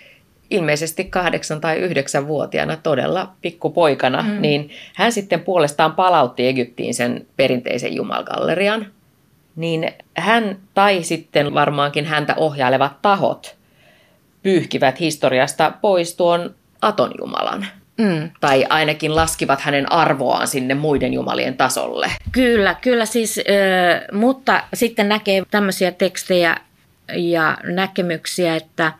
ilmeisesti 0.51 1.05
kahdeksan 1.05 1.61
tai 1.61 1.79
yhdeksän 1.79 2.29
vuotiaana 2.29 2.77
todella 2.77 3.33
pikkupoikana, 3.43 4.23
mm. 4.23 4.41
niin 4.41 4.71
hän 4.95 5.13
sitten 5.13 5.41
puolestaan 5.41 5.93
palautti 5.93 6.47
Egyptiin 6.47 6.95
sen 6.95 7.27
perinteisen 7.37 7.95
jumalgallerian, 7.95 8.87
niin 9.57 9.93
hän 10.17 10.57
tai 10.75 11.03
sitten 11.03 11.55
varmaankin 11.55 12.07
häntä 12.07 12.35
ohjailevat 12.37 13.03
tahot 13.03 13.57
pyyhkivät 14.43 15.01
historiasta 15.01 15.73
pois 15.81 16.15
tuon 16.15 16.55
atonjumalan. 16.83 17.67
Mm. 17.99 18.31
Tai 18.41 18.67
ainakin 18.69 19.17
laskivat 19.17 19.61
hänen 19.61 19.93
arvoaan 19.93 20.49
sinne 20.49 20.75
muiden 20.75 21.13
jumalien 21.13 21.57
tasolle. 21.57 22.11
Kyllä, 22.33 22.75
kyllä 22.75 23.07
siis, 23.07 23.39
äh, 23.39 24.19
mutta 24.19 24.65
sitten 24.75 25.09
näkee 25.09 25.43
tämmöisiä 25.51 25.93
tekstejä 25.93 26.57
ja 27.15 27.59
näkemyksiä, 27.65 28.57
että 28.57 28.87
äh, 28.87 28.95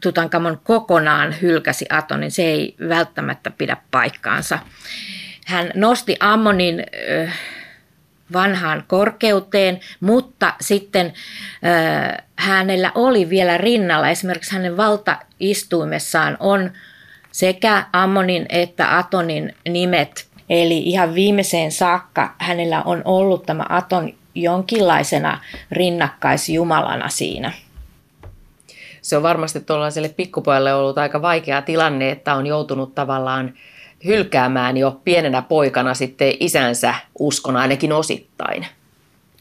Tutankamon 0.00 0.60
kokonaan 0.64 1.34
hylkäsi 1.42 1.86
Atonin. 1.90 2.30
Se 2.30 2.42
ei 2.42 2.74
välttämättä 2.88 3.50
pidä 3.50 3.76
paikkaansa. 3.90 4.58
Hän 5.46 5.70
nosti 5.74 6.16
Ammonin 6.20 6.84
äh, 7.24 7.38
vanhaan 8.32 8.84
korkeuteen, 8.86 9.80
mutta 10.00 10.52
sitten 10.60 11.06
äh, 11.06 12.24
hänellä 12.36 12.92
oli 12.94 13.30
vielä 13.30 13.58
rinnalla, 13.58 14.08
esimerkiksi 14.08 14.52
hänen 14.52 14.76
valtaistuimessaan 14.76 16.36
on 16.40 16.70
sekä 17.32 17.86
Ammonin 17.92 18.46
että 18.48 18.98
Atonin 18.98 19.54
nimet, 19.68 20.28
eli 20.50 20.78
ihan 20.78 21.14
viimeiseen 21.14 21.72
saakka 21.72 22.34
hänellä 22.38 22.82
on 22.82 23.02
ollut 23.04 23.46
tämä 23.46 23.66
Aton 23.68 24.12
jonkinlaisena 24.34 25.40
rinnakkaisjumalana 25.70 27.08
siinä. 27.08 27.52
Se 29.02 29.16
on 29.16 29.22
varmasti 29.22 29.60
tuollaiselle 29.60 30.08
pikkupojalle 30.08 30.74
ollut 30.74 30.98
aika 30.98 31.22
vaikea 31.22 31.62
tilanne, 31.62 32.10
että 32.10 32.34
on 32.34 32.46
joutunut 32.46 32.94
tavallaan 32.94 33.54
hylkäämään 34.06 34.76
jo 34.76 35.00
pienenä 35.04 35.42
poikana 35.42 35.94
sitten 35.94 36.34
isänsä 36.40 36.94
uskon 37.18 37.56
ainakin 37.56 37.92
osittain. 37.92 38.66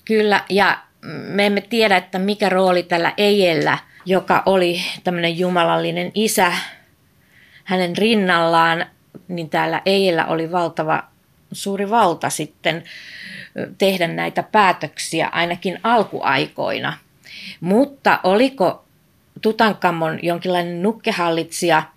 Kyllä, 0.05 0.43
ja 0.49 0.79
me 1.27 1.45
emme 1.45 1.61
tiedä, 1.61 1.97
että 1.97 2.19
mikä 2.19 2.49
rooli 2.49 2.83
tällä 2.83 3.13
Eijellä, 3.17 3.77
joka 4.05 4.43
oli 4.45 4.81
tämmöinen 5.03 5.39
jumalallinen 5.39 6.11
isä 6.15 6.51
hänen 7.63 7.97
rinnallaan, 7.97 8.85
niin 9.27 9.49
täällä 9.49 9.81
Eijellä 9.85 10.25
oli 10.25 10.51
valtava 10.51 11.03
suuri 11.51 11.89
valta 11.89 12.29
sitten 12.29 12.83
tehdä 13.77 14.07
näitä 14.07 14.43
päätöksiä 14.43 15.27
ainakin 15.27 15.79
alkuaikoina. 15.83 16.93
Mutta 17.59 18.19
oliko 18.23 18.85
Tutankamon 19.41 20.19
jonkinlainen 20.21 20.83
nukkehallitsija– 20.83 21.83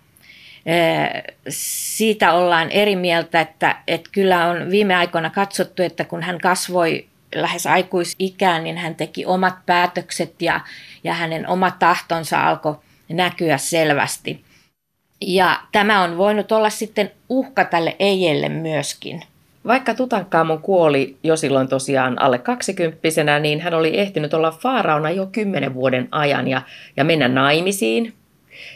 siitä 1.49 2.33
ollaan 2.33 2.71
eri 2.71 2.95
mieltä, 2.95 3.41
että, 3.41 3.75
että 3.87 4.09
kyllä 4.13 4.45
on 4.45 4.69
viime 4.69 4.95
aikoina 4.95 5.29
katsottu, 5.29 5.83
että 5.83 6.05
kun 6.05 6.23
hän 6.23 6.39
kasvoi 6.39 7.05
lähes 7.35 7.67
aikuisikään, 7.67 8.63
niin 8.63 8.77
hän 8.77 8.95
teki 8.95 9.25
omat 9.25 9.55
päätökset 9.65 10.41
ja, 10.41 10.59
ja 11.03 11.13
hänen 11.13 11.47
oma 11.47 11.71
tahtonsa 11.71 12.47
alkoi 12.47 12.75
näkyä 13.09 13.57
selvästi. 13.57 14.43
Ja 15.21 15.59
tämä 15.71 16.03
on 16.03 16.17
voinut 16.17 16.51
olla 16.51 16.69
sitten 16.69 17.11
uhka 17.29 17.65
tälle 17.65 17.95
Eijelle 17.99 18.49
myöskin. 18.49 19.21
Vaikka 19.67 19.93
Tutankamon 19.93 20.61
kuoli 20.61 21.17
jo 21.23 21.35
silloin 21.35 21.67
tosiaan 21.67 22.21
alle 22.21 22.37
kaksikymppisenä, 22.37 23.39
niin 23.39 23.61
hän 23.61 23.73
oli 23.73 23.99
ehtinyt 23.99 24.33
olla 24.33 24.51
faaraona 24.51 25.09
jo 25.09 25.25
kymmenen 25.31 25.73
vuoden 25.73 26.07
ajan 26.11 26.47
ja, 26.47 26.61
ja 26.97 27.03
mennä 27.03 27.27
naimisiin 27.27 28.13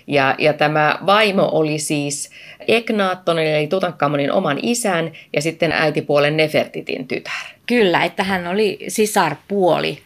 ja, 0.08 0.36
ja 0.38 0.54
tämä 0.54 1.00
vaimo 1.06 1.50
oli 1.52 1.80
siis 1.80 2.30
Eknaattonin 2.68 3.48
eli 3.48 3.68
Tutankamonin 3.68 4.32
oman 4.32 4.60
isän 4.62 5.12
ja 5.34 5.42
sitten 5.42 5.72
äitipuolen 5.72 6.38
Nefertitin 6.38 7.08
tytär. 7.08 7.46
Kyllä, 7.66 8.04
että 8.04 8.24
hän 8.24 8.48
oli 8.48 8.80
sisarpuoli 8.88 10.00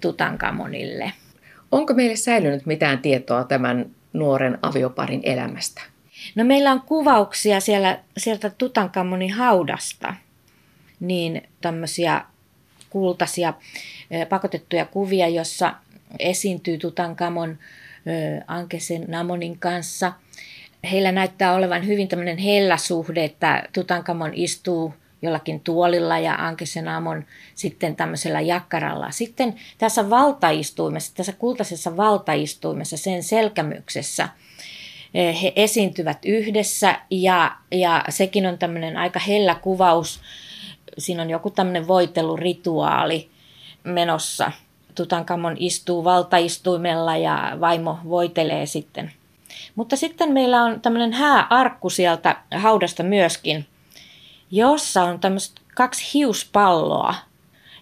Tutankamonille. 0.00 1.12
Onko 1.72 1.94
meille 1.94 2.16
säilynyt 2.16 2.66
mitään 2.66 2.98
tietoa 2.98 3.44
tämän 3.44 3.90
nuoren 4.12 4.58
avioparin 4.62 5.20
elämästä? 5.24 5.82
No 6.34 6.44
meillä 6.44 6.72
on 6.72 6.80
kuvauksia 6.80 7.60
siellä, 7.60 7.98
sieltä 8.16 8.50
Tutankamonin 8.50 9.32
haudasta, 9.32 10.14
niin 11.00 11.42
tämmöisiä 11.60 12.24
kultaisia 12.90 13.54
pakotettuja 14.28 14.84
kuvia, 14.84 15.28
jossa 15.28 15.74
esiintyy 16.18 16.78
Tutankamon 16.78 17.58
Ankesen 18.46 19.04
Namonin 19.08 19.58
kanssa. 19.58 20.12
Heillä 20.90 21.12
näyttää 21.12 21.54
olevan 21.54 21.86
hyvin 21.86 22.08
tämmöinen 22.08 22.38
hellä 22.38 22.76
suhde, 22.76 23.24
että 23.24 23.62
Tutankamon 23.72 24.34
istuu 24.34 24.94
jollakin 25.22 25.60
tuolilla 25.60 26.18
ja 26.18 26.34
Ankesenamon 26.34 27.24
sitten 27.54 27.96
tämmöisellä 27.96 28.40
jakkaralla. 28.40 29.10
Sitten 29.10 29.54
tässä 29.78 30.10
valtaistuimessa, 30.10 31.14
tässä 31.14 31.32
kultaisessa 31.32 31.96
valtaistuimessa, 31.96 32.96
sen 32.96 33.22
selkämyksessä– 33.22 34.28
he 35.14 35.52
esiintyvät 35.56 36.18
yhdessä 36.24 37.00
ja, 37.10 37.56
ja 37.72 38.04
sekin 38.08 38.46
on 38.46 38.58
tämmöinen 38.58 38.96
aika 38.96 39.20
hellä 39.20 39.54
kuvaus. 39.54 40.20
Siinä 40.98 41.22
on 41.22 41.30
joku 41.30 41.50
tämmöinen 41.50 41.88
voitelurituaali 41.88 43.30
menossa. 43.84 44.52
Tutankamon 44.94 45.56
istuu 45.58 46.04
valtaistuimella 46.04 47.16
ja 47.16 47.56
vaimo 47.60 47.98
voitelee 48.08 48.66
sitten. 48.66 49.12
Mutta 49.74 49.96
sitten 49.96 50.32
meillä 50.32 50.62
on 50.62 50.80
tämmöinen 50.80 51.12
hääarkku 51.12 51.90
sieltä 51.90 52.36
haudasta 52.56 53.02
myöskin, 53.02 53.66
jossa 54.50 55.02
on 55.02 55.20
tämmöiset 55.20 55.60
kaksi 55.74 56.10
hiuspalloa. 56.14 57.14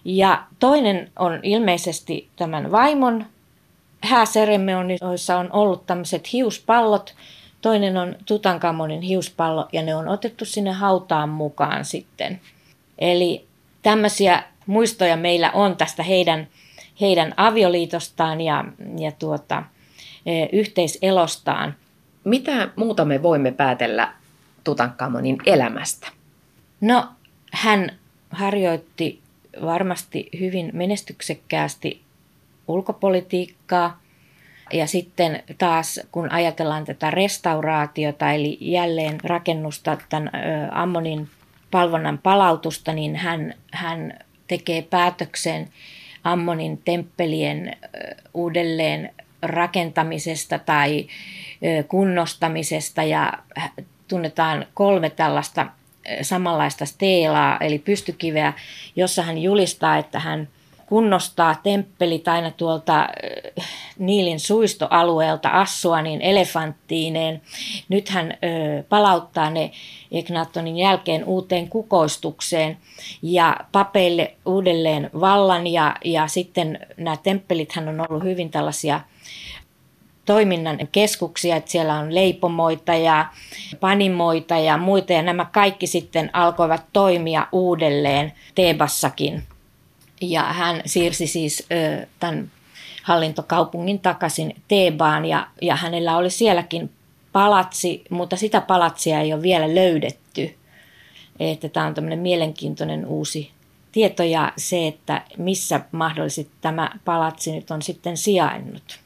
Ja 0.05 0.43
toinen 0.59 1.11
on 1.19 1.39
ilmeisesti 1.43 2.29
tämän 2.35 2.71
vaimon 2.71 3.25
hääseremonioissa 4.03 5.37
on 5.37 5.51
ollut 5.51 5.85
tämmöiset 5.85 6.33
hiuspallot. 6.33 7.15
Toinen 7.61 7.97
on 7.97 8.15
Tutankamonin 8.25 9.01
hiuspallo 9.01 9.67
ja 9.73 9.81
ne 9.81 9.95
on 9.95 10.07
otettu 10.07 10.45
sinne 10.45 10.71
hautaan 10.71 11.29
mukaan 11.29 11.85
sitten. 11.85 12.41
Eli 12.99 13.45
tämmöisiä 13.81 14.43
muistoja 14.65 15.17
meillä 15.17 15.51
on 15.51 15.75
tästä 15.75 16.03
heidän, 16.03 16.47
heidän 17.01 17.33
avioliitostaan 17.37 18.41
ja, 18.41 18.65
ja 18.97 19.11
tuota, 19.11 19.63
e, 20.25 20.45
yhteiselostaan. 20.45 21.75
Mitä 22.23 22.69
muuta 22.75 23.05
me 23.05 23.23
voimme 23.23 23.51
päätellä 23.51 24.13
Tutankamonin 24.63 25.37
elämästä? 25.45 26.07
No, 26.81 27.07
hän 27.51 27.91
harjoitti 28.31 29.21
varmasti 29.65 30.29
hyvin 30.39 30.69
menestyksekkäästi 30.73 32.01
ulkopolitiikkaa. 32.67 34.01
Ja 34.73 34.87
sitten 34.87 35.43
taas 35.57 35.99
kun 36.11 36.31
ajatellaan 36.31 36.85
tätä 36.85 37.11
restauraatiota 37.11 38.31
eli 38.31 38.57
jälleen 38.61 39.17
rakennusta 39.23 39.97
tämän 40.09 40.31
Ammonin 40.71 41.29
palvonnan 41.71 42.17
palautusta, 42.17 42.93
niin 42.93 43.15
hän, 43.15 43.53
hän 43.71 44.19
tekee 44.47 44.81
päätöksen 44.81 45.69
Ammonin 46.23 46.81
temppelien 46.85 47.77
uudelleen 48.33 49.13
rakentamisesta 49.41 50.59
tai 50.59 51.07
kunnostamisesta 51.87 53.03
ja 53.03 53.33
tunnetaan 54.07 54.65
kolme 54.73 55.09
tällaista 55.09 55.67
samanlaista 56.21 56.85
steelaa 56.85 57.57
eli 57.61 57.79
pystykiveä, 57.79 58.53
jossa 58.95 59.23
hän 59.23 59.37
julistaa, 59.37 59.97
että 59.97 60.19
hän– 60.19 60.47
kunnostaa 60.89 61.55
temppelit 61.63 62.27
aina 62.27 62.51
tuolta 62.51 62.99
äh, 62.99 63.65
Niilin 63.97 64.39
suistoalueelta 64.39 65.49
Assuanin 65.49 66.21
elefanttiineen. 66.21 67.41
Nyt 67.89 68.09
hän 68.09 68.31
ö, 68.31 68.83
palauttaa 68.89 69.49
ne 69.49 69.71
Egnatonin 70.11 70.77
jälkeen 70.77 71.25
uuteen 71.25 71.69
kukoistukseen 71.69 72.77
ja 73.21 73.57
papeille 73.71 74.33
uudelleen 74.45 75.09
vallan 75.19 75.67
ja, 75.67 75.95
ja 76.05 76.27
sitten 76.27 76.79
nämä 76.97 77.17
temppelithän 77.17 77.87
on 77.87 78.05
ollut 78.09 78.23
hyvin 78.23 78.49
tällaisia 78.49 79.01
toiminnan 80.25 80.79
keskuksia, 80.91 81.55
että 81.55 81.71
siellä 81.71 81.95
on 81.95 82.15
leipomoita 82.15 82.93
ja 82.93 83.25
panimoita 83.79 84.57
ja 84.57 84.77
muita 84.77 85.13
ja 85.13 85.21
nämä 85.21 85.45
kaikki 85.45 85.87
sitten 85.87 86.29
alkoivat 86.33 86.83
toimia 86.93 87.47
uudelleen 87.51 88.33
Tebassakin. 88.55 89.43
Ja 90.21 90.43
hän 90.43 90.81
siirsi 90.85 91.27
siis 91.27 91.67
ö, 91.71 92.07
tämän 92.19 92.51
hallintokaupungin 93.03 93.99
takaisin 93.99 94.55
Teebaan 94.67 95.25
ja, 95.25 95.47
ja 95.61 95.75
hänellä 95.75 96.17
oli 96.17 96.29
sielläkin 96.29 96.91
palatsi, 97.31 98.03
mutta 98.09 98.35
sitä 98.35 98.61
palatsia 98.61 99.21
ei 99.21 99.33
ole 99.33 99.41
vielä 99.41 99.75
löydetty. 99.75 100.55
Että 101.39 101.69
tämä 101.69 101.85
on 101.85 101.93
tämmöinen 101.93 102.19
mielenkiintoinen 102.19 103.05
uusi 103.05 103.51
tieto 103.91 104.23
ja 104.23 104.53
se, 104.57 104.87
että 104.87 105.21
missä 105.37 105.81
mahdollisesti 105.91 106.51
tämä 106.61 106.91
palatsi 107.05 107.51
nyt 107.51 107.71
on 107.71 107.81
sitten 107.81 108.17
sijainnut. 108.17 108.99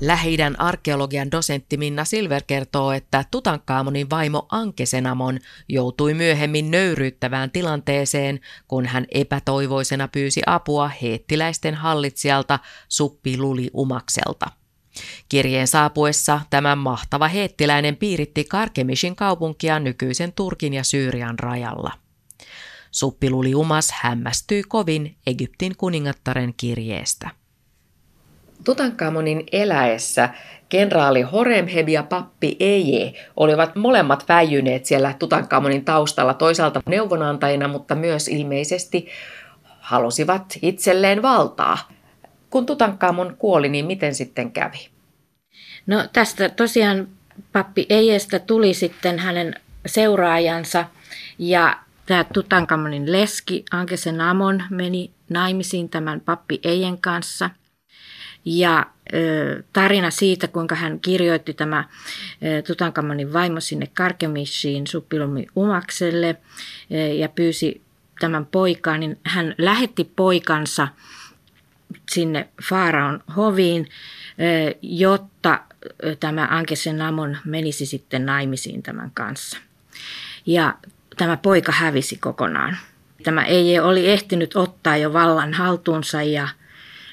Lähi 0.00 0.36
arkeologian 0.58 1.30
dosentti 1.30 1.76
Minna 1.76 2.04
Silver 2.04 2.42
kertoo, 2.46 2.92
että 2.92 3.24
Tutankhamonin 3.30 4.10
vaimo 4.10 4.46
Ankesenamon 4.50 5.38
joutui 5.68 6.14
myöhemmin 6.14 6.70
nöyryyttävään 6.70 7.50
tilanteeseen, 7.50 8.40
kun 8.68 8.86
hän 8.86 9.06
epätoivoisena 9.10 10.08
pyysi 10.08 10.42
apua 10.46 10.88
heettiläisten 11.02 11.74
hallitsijalta 11.74 12.58
Suppi 12.88 13.38
Luli 13.38 13.70
Umakselta. 13.74 14.46
Kirjeen 15.28 15.68
saapuessa 15.68 16.40
tämä 16.50 16.76
mahtava 16.76 17.28
heettiläinen 17.28 17.96
piiritti 17.96 18.44
Karkemishin 18.44 19.16
kaupunkia 19.16 19.78
nykyisen 19.78 20.32
Turkin 20.32 20.74
ja 20.74 20.84
Syyrian 20.84 21.38
rajalla. 21.38 21.92
Suppiluli 22.90 23.54
Umas 23.54 23.92
hämmästyi 23.92 24.62
kovin 24.62 25.16
Egyptin 25.26 25.76
kuningattaren 25.76 26.54
kirjeestä. 26.56 27.37
Tutankamonin 28.64 29.44
eläessä 29.52 30.28
kenraali 30.68 31.22
Horemheb 31.22 31.88
ja 31.88 32.02
pappi 32.02 32.56
Eje 32.60 33.12
olivat 33.36 33.76
molemmat 33.76 34.24
väijyneet 34.28 34.86
siellä 34.86 35.14
Tutankamonin 35.18 35.84
taustalla 35.84 36.34
toisaalta 36.34 36.80
neuvonantajina, 36.86 37.68
mutta 37.68 37.94
myös 37.94 38.28
ilmeisesti 38.28 39.08
halusivat 39.80 40.58
itselleen 40.62 41.22
valtaa. 41.22 41.78
Kun 42.50 42.66
Tutankamon 42.66 43.36
kuoli, 43.38 43.68
niin 43.68 43.86
miten 43.86 44.14
sitten 44.14 44.52
kävi? 44.52 44.88
No 45.86 46.08
tästä 46.12 46.48
tosiaan 46.48 47.08
pappi 47.52 47.86
Ejestä 47.90 48.38
tuli 48.38 48.74
sitten 48.74 49.18
hänen 49.18 49.54
seuraajansa 49.86 50.84
ja 51.38 51.78
tämä 52.06 52.24
Tutankamonin 52.24 53.12
leski 53.12 53.64
Ankesen 53.70 54.20
Amon 54.20 54.62
meni 54.70 55.10
naimisiin 55.28 55.88
tämän 55.88 56.20
pappi 56.20 56.60
Ejen 56.64 56.98
kanssa– 57.00 57.50
ja 58.44 58.86
tarina 59.72 60.10
siitä, 60.10 60.48
kuinka 60.48 60.74
hän 60.74 61.00
kirjoitti 61.00 61.54
tämä 61.54 61.84
Tutankamonin 62.66 63.32
vaimo 63.32 63.60
sinne 63.60 63.86
Karkemisiin 63.94 64.86
Suppilumi 64.86 65.46
Umakselle 65.56 66.36
ja 67.18 67.28
pyysi 67.28 67.82
tämän 68.20 68.46
poikaan, 68.46 69.00
niin 69.00 69.18
hän 69.24 69.54
lähetti 69.58 70.12
poikansa 70.16 70.88
sinne 72.10 72.48
Faaraon 72.68 73.22
hoviin, 73.36 73.88
jotta 74.82 75.60
tämä 76.20 76.48
Ankesen 76.50 76.98
Namon 76.98 77.38
menisi 77.44 77.86
sitten 77.86 78.26
naimisiin 78.26 78.82
tämän 78.82 79.10
kanssa. 79.14 79.58
Ja 80.46 80.74
tämä 81.16 81.36
poika 81.36 81.72
hävisi 81.72 82.16
kokonaan. 82.16 82.76
Tämä 83.22 83.44
ei 83.44 83.78
oli 83.78 84.10
ehtinyt 84.10 84.56
ottaa 84.56 84.96
jo 84.96 85.12
vallan 85.12 85.54
haltuunsa 85.54 86.22
ja 86.22 86.48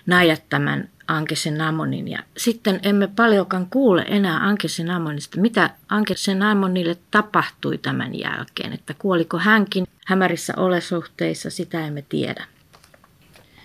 najat 0.06 0.44
tämän 0.50 0.90
Ankesen 1.08 1.62
Amonin. 1.62 2.08
Ja 2.08 2.20
sitten 2.38 2.80
emme 2.84 3.08
paljonkaan 3.16 3.68
kuule 3.70 4.06
enää 4.08 4.38
Ankesen 4.48 4.90
Amonista, 4.92 5.42
mitä 5.42 5.70
Ankesen 5.90 6.42
Amonille 6.42 6.98
tapahtui 7.12 7.78
tämän 7.78 8.20
jälkeen. 8.20 8.74
Että 8.74 8.96
kuoliko 9.00 9.38
hänkin 9.38 9.88
hämärissä 10.06 10.54
olosuhteissa, 10.58 11.50
sitä 11.50 11.88
emme 11.88 12.04
tiedä. 12.10 12.46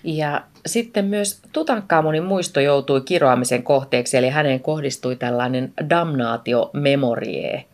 Ja 0.05 0.45
sitten 0.67 1.05
myös 1.05 1.41
Tutankamonin 1.53 2.25
muisto 2.25 2.61
joutui 2.61 3.01
kiroamisen 3.01 3.63
kohteeksi, 3.63 4.17
eli 4.17 4.29
häneen 4.29 4.61
kohdistui 4.61 5.17
tällainen 5.17 5.73
damnaatio 5.91 6.71
memorie. 6.73 7.65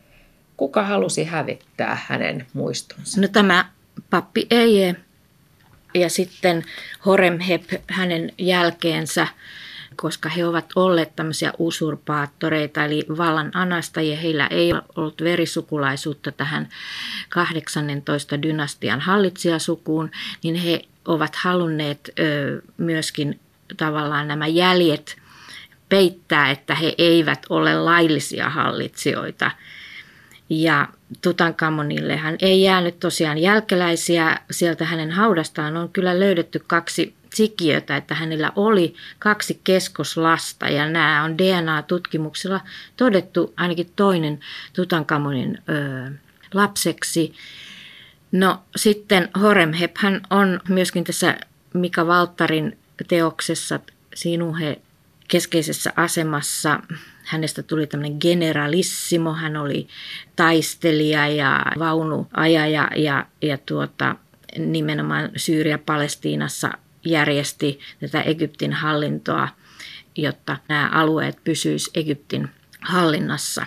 Kuka 0.56 0.82
halusi 0.82 1.24
hävittää 1.24 1.98
hänen 2.06 2.46
muistonsa? 2.54 3.20
No 3.20 3.28
tämä 3.28 3.64
pappi 4.10 4.46
Eije 4.50 4.96
ja 5.96 6.10
sitten 6.10 6.64
Horemheb 7.06 7.62
hänen 7.90 8.32
jälkeensä, 8.38 9.28
koska 9.96 10.28
he 10.28 10.46
ovat 10.46 10.66
olleet 10.76 11.16
tämmöisiä 11.16 11.52
usurpaattoreita, 11.58 12.84
eli 12.84 13.06
vallan 13.16 13.50
anastajia. 13.54 14.16
Heillä 14.16 14.46
ei 14.46 14.72
ollut 14.96 15.22
verisukulaisuutta 15.24 16.32
tähän 16.32 16.68
18 17.28 18.42
dynastian 18.42 19.00
hallitsijasukuun, 19.00 20.10
niin 20.42 20.54
he 20.54 20.84
ovat 21.04 21.36
halunneet 21.36 22.10
myöskin 22.76 23.40
tavallaan 23.76 24.28
nämä 24.28 24.46
jäljet 24.46 25.16
peittää, 25.88 26.50
että 26.50 26.74
he 26.74 26.94
eivät 26.98 27.46
ole 27.50 27.74
laillisia 27.74 28.50
hallitsijoita. 28.50 29.50
Ja 30.48 30.88
Tutankamonille 31.22 32.16
hän 32.16 32.36
ei 32.40 32.62
jäänyt 32.62 33.00
tosiaan 33.00 33.38
jälkeläisiä. 33.38 34.38
Sieltä 34.50 34.84
hänen 34.84 35.10
haudastaan 35.10 35.76
on 35.76 35.88
kyllä 35.88 36.20
löydetty 36.20 36.64
kaksi 36.66 37.14
sikiötä, 37.34 37.96
että 37.96 38.14
hänellä 38.14 38.52
oli 38.56 38.94
kaksi 39.18 39.60
keskoslasta 39.64 40.68
ja 40.68 40.88
nämä 40.90 41.24
on 41.24 41.38
DNA-tutkimuksella 41.38 42.60
todettu 42.96 43.54
ainakin 43.56 43.92
toinen 43.96 44.40
Tutankamonin 44.72 45.58
ö, 45.68 46.10
lapseksi. 46.54 47.34
No 48.32 48.62
sitten 48.76 49.28
Horemheb 49.40 49.96
hän 49.98 50.20
on 50.30 50.60
myöskin 50.68 51.04
tässä 51.04 51.38
Mika 51.74 52.06
Valtarin 52.06 52.78
teoksessa 53.08 53.80
Sinuhe 54.14 54.78
keskeisessä 55.28 55.92
asemassa. 55.96 56.80
Hänestä 57.26 57.62
tuli 57.62 57.86
tämmöinen 57.86 58.18
generalissimo, 58.20 59.32
hän 59.32 59.56
oli 59.56 59.88
taistelija 60.36 61.28
ja 61.28 61.62
vaunuajaja 61.78 62.90
ja, 62.96 63.26
ja 63.42 63.58
tuota, 63.58 64.16
nimenomaan 64.58 65.30
Syyria-Palestiinassa 65.36 66.72
järjesti 67.04 67.78
tätä 68.00 68.20
Egyptin 68.20 68.72
hallintoa, 68.72 69.48
jotta 70.16 70.56
nämä 70.68 70.90
alueet 70.92 71.44
pysyisivät 71.44 71.96
Egyptin 71.96 72.48
hallinnassa. 72.80 73.64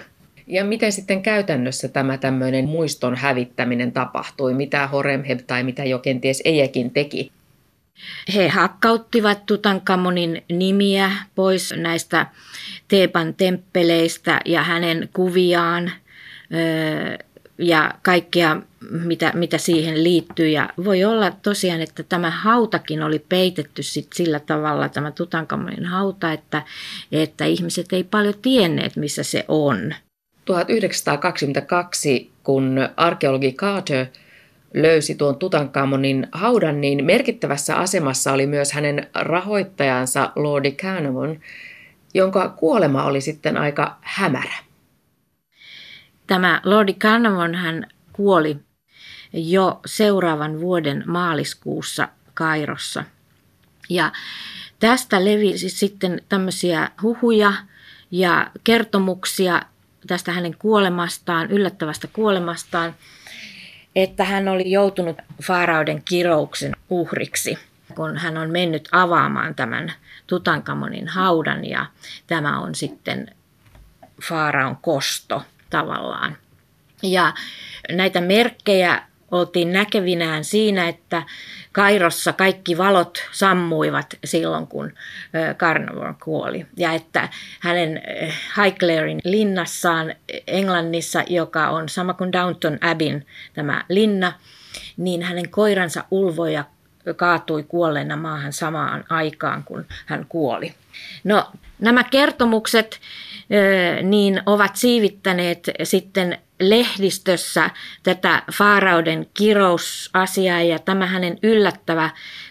Ja 0.47 0.65
miten 0.65 0.91
sitten 0.91 1.21
käytännössä 1.21 1.87
tämä 1.87 2.17
tämmöinen 2.17 2.65
muiston 2.65 3.15
hävittäminen 3.15 3.91
tapahtui? 3.91 4.53
Mitä 4.53 4.87
Horemheb 4.87 5.39
tai 5.47 5.63
mitä 5.63 5.83
jo 5.83 5.99
kenties 5.99 6.41
Ejekin 6.45 6.91
teki? 6.91 7.31
He 8.35 8.47
hakkauttivat 8.47 9.45
Tutankamonin 9.45 10.43
nimiä 10.51 11.11
pois 11.35 11.73
näistä 11.77 12.25
Teepan 12.87 13.33
temppeleistä 13.33 14.39
ja 14.45 14.63
hänen 14.63 15.09
kuviaan 15.13 15.91
ja 17.57 17.93
kaikkea, 18.01 18.61
mitä, 18.91 19.31
mitä 19.35 19.57
siihen 19.57 20.03
liittyy. 20.03 20.49
Ja 20.49 20.69
voi 20.85 21.03
olla 21.03 21.31
tosiaan, 21.31 21.81
että 21.81 22.03
tämä 22.03 22.29
hautakin 22.29 23.03
oli 23.03 23.19
peitetty 23.29 23.83
sit 23.83 24.07
sillä 24.13 24.39
tavalla, 24.39 24.89
tämä 24.89 25.11
Tutankamonin 25.11 25.85
hauta, 25.85 26.31
että, 26.31 26.63
että 27.11 27.45
ihmiset 27.45 27.93
ei 27.93 28.03
paljon 28.03 28.33
tienneet, 28.41 28.95
missä 28.95 29.23
se 29.23 29.45
on. 29.47 29.93
1922, 30.45 32.31
kun 32.43 32.89
arkeologi 32.97 33.51
Carter 33.51 34.05
löysi 34.73 35.15
tuon 35.15 35.35
Tutankamonin 35.35 36.27
haudan, 36.31 36.81
niin 36.81 37.05
merkittävässä 37.05 37.75
asemassa 37.75 38.33
oli 38.33 38.47
myös 38.47 38.71
hänen 38.71 39.07
rahoittajansa 39.15 40.31
Lordi 40.35 40.71
Carnarvon, 40.71 41.39
jonka 42.13 42.49
kuolema 42.49 43.03
oli 43.03 43.21
sitten 43.21 43.57
aika 43.57 43.97
hämärä. 44.01 44.57
Tämä 46.27 46.61
Lordi 46.63 46.93
Carnarvon 46.93 47.55
hän 47.55 47.87
kuoli 48.13 48.57
jo 49.33 49.79
seuraavan 49.85 50.59
vuoden 50.59 51.03
maaliskuussa 51.07 52.07
Kairossa. 52.33 53.03
Ja 53.89 54.11
tästä 54.79 55.25
levisi 55.25 55.69
sitten 55.69 56.21
tämmöisiä 56.29 56.91
huhuja 57.01 57.53
ja 58.11 58.51
kertomuksia 58.63 59.61
tästä 60.07 60.31
hänen 60.31 60.55
kuolemastaan, 60.59 61.51
yllättävästä 61.51 62.07
kuolemastaan, 62.13 62.95
että 64.03 64.23
hän 64.23 64.47
oli 64.47 64.71
joutunut 64.71 65.17
Faarauden 65.43 66.03
kirouksen 66.03 66.75
uhriksi, 66.89 67.57
kun 67.95 68.17
hän 68.17 68.37
on 68.37 68.51
mennyt 68.51 68.89
avaamaan 68.91 69.55
tämän 69.55 69.93
Tutankamonin 70.27 71.07
haudan 71.07 71.65
ja 71.65 71.85
tämä 72.27 72.59
on 72.59 72.75
sitten 72.75 73.35
Faaraon 74.23 74.77
kosto 74.81 75.43
tavallaan. 75.69 76.37
Ja 77.03 77.33
näitä 77.91 78.21
merkkejä 78.21 79.01
oltiin 79.31 79.73
näkevinään 79.73 80.43
siinä, 80.43 80.87
että 80.87 81.23
Kairossa 81.71 82.33
kaikki 82.33 82.77
valot 82.77 83.17
sammuivat 83.31 84.17
silloin, 84.25 84.67
kun 84.67 84.93
Carnarvon 85.57 86.15
kuoli. 86.23 86.65
Ja 86.77 86.93
että 86.93 87.29
hänen 87.59 88.01
Highclarin 88.57 89.19
linnassaan 89.23 90.15
Englannissa, 90.47 91.23
joka 91.27 91.69
on 91.69 91.89
sama 91.89 92.13
kuin 92.13 92.31
Downton 92.31 92.77
Abbyn 92.81 93.25
tämä 93.53 93.83
linna, 93.89 94.33
niin 94.97 95.21
hänen 95.23 95.49
koiransa 95.49 96.03
ulvoja 96.11 96.63
kaatui 97.15 97.63
kuolleena 97.63 98.17
maahan 98.17 98.53
samaan 98.53 99.03
aikaan, 99.09 99.63
kun 99.63 99.85
hän 100.05 100.25
kuoli. 100.29 100.73
No, 101.23 101.51
nämä 101.79 102.03
kertomukset 102.03 102.99
niin 104.03 104.41
ovat 104.45 104.75
siivittäneet 104.75 105.69
sitten 105.83 106.37
lehdistössä 106.59 107.69
tätä 108.03 108.43
Faarauden 108.53 109.27
kirousasiaa 109.33 110.61
ja 110.61 110.79
tämä 110.79 111.05
hänen 111.05 111.37
yllättävä 111.43 112.09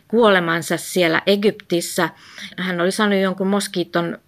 kuolemansa 0.08 0.76
siellä 0.76 1.22
Egyptissä. 1.26 2.08
Hän 2.58 2.80
oli 2.80 2.92
saanut 2.92 3.20
jonkun 3.20 3.46
moskiiton 3.46 4.18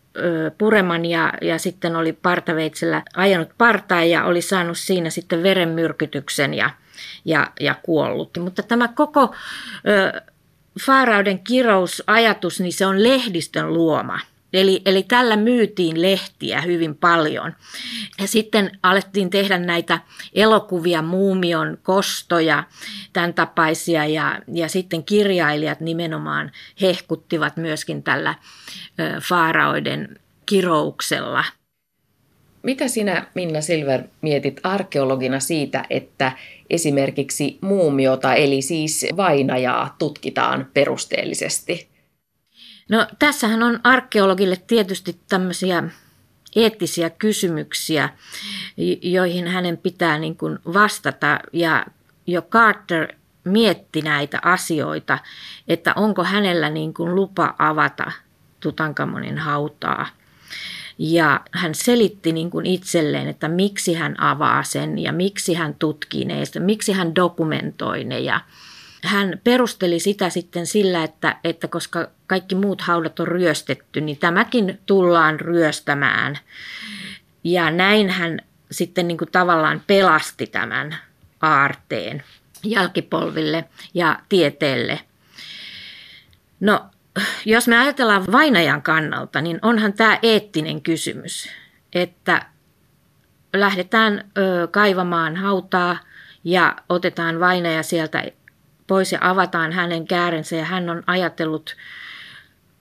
pureman 0.58 1.04
ja, 1.04 1.32
ja 1.42 1.58
sitten 1.58 1.96
oli 1.96 2.12
partaveitsellä 2.12 3.02
ajanut 3.16 3.48
partaan 3.58 4.10
ja 4.10 4.24
oli 4.24 4.42
saanut 4.42 4.78
siinä 4.78 5.10
sitten 5.10 5.42
verenmyrkytyksen 5.42 6.54
ja, 6.54 6.70
ja, 7.24 7.52
ja 7.60 7.74
kuollut. 7.82 8.30
Mutta 8.40 8.62
tämä 8.62 8.88
koko 8.88 9.34
ö, 9.88 10.20
Faarauden 10.86 11.38
kirousajatus, 11.38 12.60
niin 12.60 12.72
se 12.72 12.86
on 12.86 13.02
lehdistön 13.02 13.74
luoma. 13.74 14.20
Eli, 14.52 14.82
eli 14.84 15.02
tällä 15.02 15.36
myytiin 15.36 16.02
lehtiä 16.02 16.60
hyvin 16.60 16.96
paljon. 16.96 17.54
Ja 18.20 18.26
sitten 18.26 18.78
alettiin 18.82 19.30
tehdä 19.30 19.58
näitä 19.58 20.00
elokuvia, 20.34 21.02
muumion 21.02 21.78
kostoja, 21.82 22.64
tämän 23.12 23.34
tapaisia. 23.34 24.06
Ja, 24.06 24.40
ja 24.52 24.68
sitten 24.68 25.04
kirjailijat 25.04 25.80
nimenomaan 25.80 26.52
hehkuttivat 26.80 27.56
myöskin 27.56 28.02
tällä 28.02 28.34
ö, 29.00 29.20
faaraoiden 29.20 30.18
kirouksella. 30.46 31.44
Mitä 32.62 32.88
sinä, 32.88 33.26
Minna 33.34 33.60
Silver, 33.60 34.02
mietit 34.20 34.60
arkeologina 34.62 35.40
siitä, 35.40 35.84
että 35.90 36.32
esimerkiksi 36.70 37.58
muumiota, 37.60 38.34
eli 38.34 38.62
siis 38.62 39.06
vainajaa, 39.16 39.96
tutkitaan 39.98 40.66
perusteellisesti? 40.74 41.88
No 42.88 43.06
tässähän 43.18 43.62
on 43.62 43.80
arkeologille 43.84 44.56
tietysti 44.66 45.16
tämmöisiä 45.28 45.84
eettisiä 46.56 47.10
kysymyksiä, 47.10 48.08
joihin 49.02 49.48
hänen 49.48 49.78
pitää 49.78 50.18
niin 50.18 50.36
kuin 50.36 50.58
vastata. 50.74 51.40
Ja 51.52 51.86
jo 52.26 52.42
Carter 52.42 53.14
mietti 53.44 54.02
näitä 54.02 54.38
asioita, 54.42 55.18
että 55.68 55.92
onko 55.96 56.24
hänellä 56.24 56.70
niin 56.70 56.94
kuin 56.94 57.14
lupa 57.14 57.54
avata 57.58 58.12
Tutankamonin 58.60 59.38
hautaa. 59.38 60.06
Ja 61.02 61.40
hän 61.52 61.74
selitti 61.74 62.32
niin 62.32 62.50
kuin 62.50 62.66
itselleen, 62.66 63.28
että 63.28 63.48
miksi 63.48 63.94
hän 63.94 64.20
avaa 64.20 64.62
sen 64.62 64.98
ja 64.98 65.12
miksi 65.12 65.54
hän 65.54 65.74
tutkii 65.74 66.24
ne, 66.24 66.42
miksi 66.58 66.92
hän 66.92 67.14
dokumentoi 67.14 68.04
ne. 68.04 68.18
Ja 68.18 68.40
hän 69.04 69.40
perusteli 69.44 70.00
sitä 70.00 70.30
sitten 70.30 70.66
sillä, 70.66 71.04
että, 71.04 71.36
että 71.44 71.68
koska 71.68 72.08
kaikki 72.26 72.54
muut 72.54 72.80
haudat 72.80 73.20
on 73.20 73.28
ryöstetty, 73.28 74.00
niin 74.00 74.18
tämäkin 74.18 74.78
tullaan 74.86 75.40
ryöstämään. 75.40 76.38
Ja 77.44 77.70
näin 77.70 78.10
hän 78.10 78.38
sitten 78.70 79.08
niin 79.08 79.18
kuin 79.18 79.32
tavallaan 79.32 79.82
pelasti 79.86 80.46
tämän 80.46 80.96
aarteen 81.40 82.22
jälkipolville 82.64 83.64
ja 83.94 84.18
tieteelle. 84.28 85.00
No, 86.60 86.86
jos 87.44 87.68
me 87.68 87.78
ajatellaan 87.78 88.32
vainajan 88.32 88.82
kannalta, 88.82 89.40
niin 89.40 89.58
onhan 89.62 89.92
tämä 89.92 90.18
eettinen 90.22 90.82
kysymys, 90.82 91.48
että 91.92 92.46
lähdetään 93.54 94.30
kaivamaan 94.70 95.36
hautaa 95.36 95.98
ja 96.44 96.76
otetaan 96.88 97.40
vainaja 97.40 97.82
sieltä 97.82 98.24
pois 98.86 99.12
ja 99.12 99.18
avataan 99.22 99.72
hänen 99.72 100.06
käärensä 100.06 100.56
ja 100.56 100.64
hän 100.64 100.90
on 100.90 101.02
ajatellut 101.06 101.76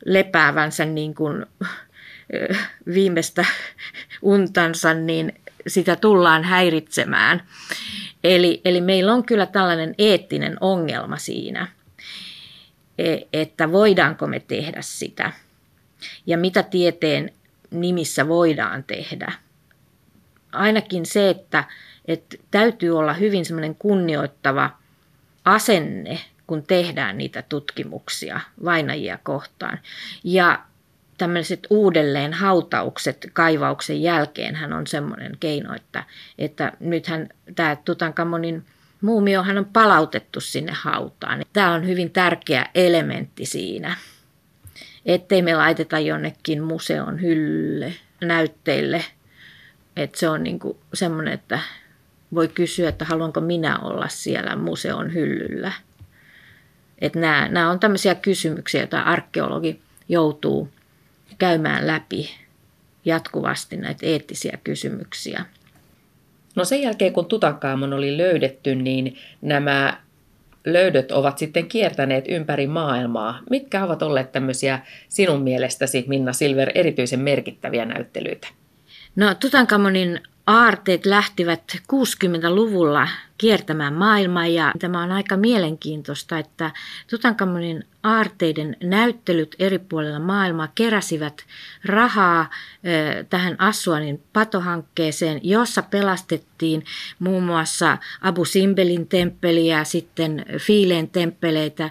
lepäävänsä 0.06 0.86
niin 0.86 1.16
kuin 1.16 1.46
viimeistä 2.94 3.46
untansa, 4.22 4.94
niin 4.94 5.34
sitä 5.68 5.96
tullaan 5.96 6.44
häiritsemään. 6.44 7.44
Eli, 8.24 8.62
eli 8.66 8.82
meillä 8.82 9.14
on 9.14 9.24
kyllä 9.24 9.46
tällainen 9.46 9.96
eettinen 9.98 10.58
ongelma 10.62 11.18
siinä, 11.18 11.68
että 13.34 13.72
voidaanko 13.72 14.28
me 14.28 14.40
tehdä 14.40 14.82
sitä 14.82 15.32
ja 16.26 16.38
mitä 16.38 16.64
tieteen 16.64 17.32
nimissä 17.72 18.28
voidaan 18.28 18.84
tehdä. 18.84 19.32
Ainakin 20.52 21.06
se, 21.06 21.30
että, 21.30 21.64
että 22.06 22.38
täytyy 22.52 22.98
olla 22.98 23.14
hyvin 23.14 23.46
semmoinen 23.46 23.76
kunnioittava 23.76 24.70
asenne 25.46 26.20
kun 26.48 26.64
tehdään 26.64 27.18
niitä 27.18 27.42
tutkimuksia 27.50 28.40
vainajia 28.66 29.20
kohtaan. 29.24 29.80
Ja 30.24 30.60
tämmöiset 31.18 31.68
uudelleen 31.70 32.34
hautaukset 32.34 33.30
kaivauksen 33.34 34.02
jälkeen 34.02 34.56
hän 34.56 34.74
on 34.74 34.88
semmoinen 34.88 35.32
keino, 35.40 35.76
että, 35.76 36.04
että 36.38 36.72
nythän 36.80 37.30
tämä 37.56 37.76
Tutankamonin 37.76 38.66
muumiohan 39.02 39.58
on 39.58 39.66
palautettu 39.66 40.42
sinne 40.42 40.72
hautaan. 40.76 41.46
Tämä 41.54 41.74
on 41.74 41.88
hyvin 41.88 42.12
tärkeä 42.12 42.70
elementti 42.76 43.46
siinä, 43.46 43.98
ettei 45.06 45.42
me 45.42 45.56
laiteta 45.56 46.00
jonnekin 46.00 46.64
museon 46.64 47.22
hyllylle, 47.22 47.94
näytteille. 48.22 49.06
Että 49.96 50.20
se 50.20 50.30
on 50.30 50.44
niinku 50.44 50.80
semmoinen, 50.94 51.34
että 51.34 51.60
voi 52.34 52.48
kysyä, 52.48 52.90
että 52.90 53.06
haluanko 53.06 53.42
minä 53.42 53.80
olla 53.80 54.08
siellä 54.08 54.56
museon 54.56 55.14
hyllyllä. 55.14 55.72
Että 57.00 57.20
nämä, 57.20 57.48
nämä 57.48 57.70
on 57.70 57.80
tämmöisiä 57.80 58.16
kysymyksiä, 58.16 58.82
joita 58.82 59.02
arkeologi 59.02 59.82
joutuu 60.10 60.70
käymään 61.38 61.88
läpi 61.88 62.30
jatkuvasti 63.06 63.78
näitä 63.78 64.06
eettisiä 64.06 64.58
kysymyksiä. 64.64 65.46
No 66.60 66.66
sen 66.66 66.82
jälkeen, 66.82 67.14
kun 67.14 67.26
Tutankamon 67.26 67.94
oli 67.94 68.18
löydetty, 68.18 68.76
niin 68.76 69.18
nämä 69.42 69.98
löydöt 70.66 71.12
ovat 71.12 71.38
sitten 71.38 71.68
kiertäneet 71.68 72.26
ympäri 72.28 72.68
maailmaa. 72.68 73.40
Mitkä 73.50 73.84
ovat 73.84 74.02
olleet 74.02 74.32
tämmöisiä 74.32 74.80
sinun 75.10 75.42
mielestäsi, 75.42 76.06
Minna 76.08 76.34
Silver, 76.34 76.72
erityisen 76.76 77.20
merkittäviä 77.20 77.86
näyttelyitä? 77.86 78.48
No 79.16 79.36
Tutankamonin 79.36 80.22
aarteet 80.48 81.06
lähtivät 81.06 81.64
60-luvulla 81.94 83.08
kiertämään 83.40 83.94
maailmaa 83.94 84.48
ja 84.48 84.74
tämä 84.80 85.04
on 85.04 85.12
aika 85.12 85.38
mielenkiintoista, 85.38 86.40
että 86.40 86.72
Tutankamonin 87.10 87.84
aarteiden 88.04 88.78
näyttelyt 88.84 89.56
eri 89.60 89.80
puolilla 89.80 90.20
maailmaa 90.20 90.68
keräsivät 90.76 91.46
rahaa 91.86 92.50
tähän 93.30 93.56
Assuanin 93.60 94.24
patohankkeeseen, 94.34 95.40
jossa 95.44 95.82
pelastettiin 95.82 96.86
muun 97.20 97.44
muassa 97.44 97.98
Abu 98.22 98.46
Simbelin 98.46 99.08
temppeli 99.08 99.68
ja 99.68 99.84
sitten 99.84 100.46
Fiileen 100.58 101.10
temppeleitä 101.10 101.90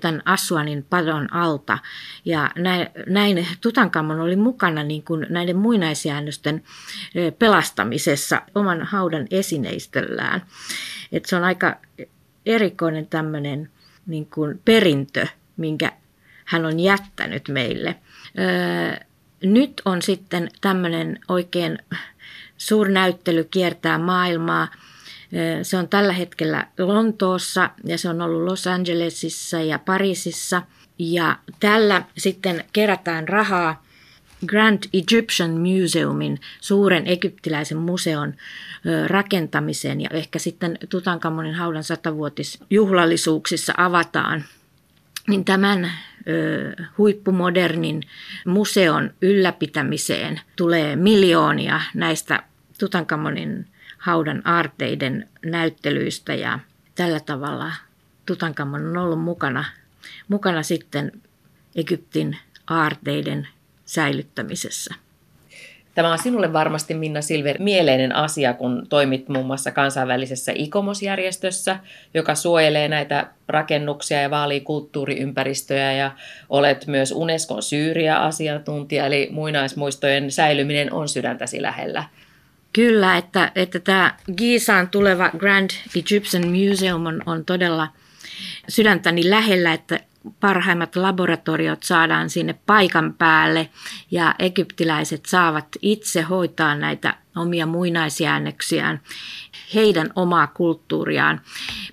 tämän 0.00 0.22
Assuanin 0.24 0.86
padon 0.90 1.34
alta. 1.34 1.78
Ja 2.24 2.50
näin 3.06 3.46
Tutankamon 3.60 4.20
oli 4.20 4.36
mukana 4.36 4.82
niin 4.82 5.02
kuin 5.02 5.26
näiden 5.28 5.56
muinaisjäännösten 5.56 6.62
pelastamisessa 7.38 8.42
oman 8.54 8.82
haudan 8.82 9.26
esineistöllään. 9.30 10.42
Et 11.12 11.24
se 11.24 11.36
on 11.36 11.44
aika 11.44 11.76
erikoinen 12.46 13.06
tämmöinen 13.06 13.70
niin 14.06 14.26
kuin 14.26 14.60
perintö, 14.64 15.26
minkä 15.56 15.92
hän 16.44 16.66
on 16.66 16.80
jättänyt 16.80 17.48
meille. 17.48 17.96
Öö, 18.38 19.06
nyt 19.42 19.82
on 19.84 20.02
sitten 20.02 20.48
tämmöinen 20.60 21.18
oikein 21.28 21.78
suurnäyttely 22.58 23.44
kiertää 23.44 23.98
maailmaa. 23.98 24.68
Se 25.62 25.76
on 25.76 25.88
tällä 25.88 26.12
hetkellä 26.12 26.66
Lontoossa 26.78 27.70
ja 27.84 27.98
se 27.98 28.08
on 28.08 28.22
ollut 28.22 28.42
Los 28.42 28.66
Angelesissa 28.66 29.60
ja 29.60 29.78
Pariisissa. 29.78 30.62
Ja 30.98 31.38
tällä 31.60 32.02
sitten 32.18 32.64
kerätään 32.72 33.28
rahaa 33.28 33.84
Grand 34.46 34.82
Egyptian 34.92 35.50
Museumin, 35.50 36.40
suuren 36.60 37.06
egyptiläisen 37.06 37.78
museon 37.78 38.34
rakentamiseen. 39.06 40.00
Ja 40.00 40.08
ehkä 40.12 40.38
sitten 40.38 40.78
Tutankamonin 40.88 41.54
haudan 41.54 41.84
satavuotisjuhlallisuuksissa 41.84 43.74
avataan 43.76 44.44
niin 45.28 45.44
tämän 45.44 45.84
ö, 45.84 45.90
huippumodernin 46.98 48.02
museon 48.46 49.10
ylläpitämiseen 49.22 50.40
tulee 50.56 50.96
miljoonia 50.96 51.80
näistä 51.94 52.42
Tutankamonin 52.78 53.66
haudan 53.98 54.42
aarteiden 54.44 55.28
näyttelyistä. 55.44 56.34
Ja 56.34 56.58
tällä 56.94 57.20
tavalla 57.20 57.72
Tutankamon 58.26 58.86
on 58.86 58.96
ollut 58.96 59.20
mukana, 59.20 59.64
mukana 60.28 60.62
sitten 60.62 61.12
Egyptin 61.76 62.36
aarteiden 62.66 63.48
säilyttämisessä. 63.90 64.94
Tämä 65.94 66.12
on 66.12 66.18
sinulle 66.18 66.52
varmasti, 66.52 66.94
Minna 66.94 67.22
Silver, 67.22 67.62
mieleinen 67.62 68.14
asia, 68.14 68.54
kun 68.54 68.86
toimit 68.88 69.28
muun 69.28 69.46
muassa 69.46 69.70
kansainvälisessä 69.70 70.52
ICOMOS-järjestössä, 70.54 71.76
joka 72.14 72.34
suojelee 72.34 72.88
näitä 72.88 73.26
rakennuksia 73.48 74.22
ja 74.22 74.30
vaalii 74.30 74.60
kulttuuriympäristöjä 74.60 75.92
ja 75.92 76.10
olet 76.48 76.86
myös 76.86 77.12
Unescon 77.12 77.62
Syyria-asiantuntija, 77.62 79.06
eli 79.06 79.28
muinaismuistojen 79.32 80.30
säilyminen 80.30 80.92
on 80.92 81.08
sydäntäsi 81.08 81.62
lähellä. 81.62 82.04
Kyllä, 82.72 83.16
että, 83.16 83.52
että 83.54 83.80
tämä 83.80 84.14
Giisaan 84.36 84.88
tuleva 84.88 85.30
Grand 85.38 85.70
Egyptian 85.96 86.44
Museum 86.48 87.06
on, 87.06 87.22
on 87.26 87.44
todella 87.44 87.88
sydäntäni 88.68 89.30
lähellä, 89.30 89.72
että 89.72 90.00
parhaimmat 90.40 90.96
laboratoriot 90.96 91.82
saadaan 91.82 92.30
sinne 92.30 92.54
paikan 92.66 93.14
päälle 93.18 93.68
ja 94.10 94.34
egyptiläiset 94.38 95.26
saavat 95.26 95.66
itse 95.82 96.22
hoitaa 96.22 96.74
näitä 96.74 97.14
omia 97.36 97.66
muinaisjäännöksiään. 97.66 99.00
Heidän 99.74 100.10
omaa 100.16 100.46
kulttuuriaan 100.46 101.40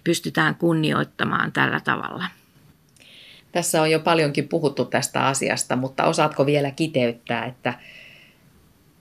pystytään 0.03 0.55
kunnioittamaan 0.55 1.51
tällä 1.51 1.79
tavalla. 1.79 2.25
Tässä 3.51 3.81
on 3.81 3.91
jo 3.91 3.99
paljonkin 3.99 4.47
puhuttu 4.47 4.85
tästä 4.85 5.27
asiasta, 5.27 5.75
mutta 5.75 6.05
osaatko 6.05 6.45
vielä 6.45 6.71
kiteyttää, 6.71 7.45
että 7.45 7.73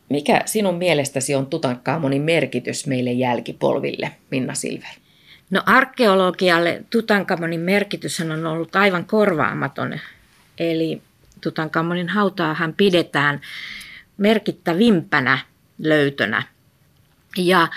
mikä 0.09 0.43
sinun 0.45 0.75
mielestäsi 0.75 1.35
on 1.35 1.47
Tutankamonin 1.47 2.23
merkitys 2.23 2.87
meille 2.87 3.13
jälkipolville, 3.13 4.13
Minna 4.31 4.55
Silver? 4.55 5.06
No 5.51 5.63
arkeologialle 5.67 6.85
Tutankamonin 6.91 7.61
merkitys 7.61 8.21
on 8.21 8.47
ollut 8.47 8.77
aivan 8.77 9.05
korvaamaton. 9.05 9.99
Eli 10.59 11.03
Tutankamonin 11.41 12.09
hautaahan 12.09 12.75
pidetään 12.75 13.41
merkittävimpänä 14.17 15.39
löytönä. 15.79 16.43
Ja 17.37 17.69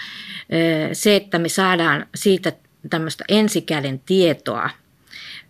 se, 0.93 1.15
että 1.15 1.39
me 1.39 1.49
saadaan 1.49 2.05
siitä 2.15 2.51
tämmöistä 2.89 3.23
ensikäden 3.27 3.99
tietoa 3.99 4.69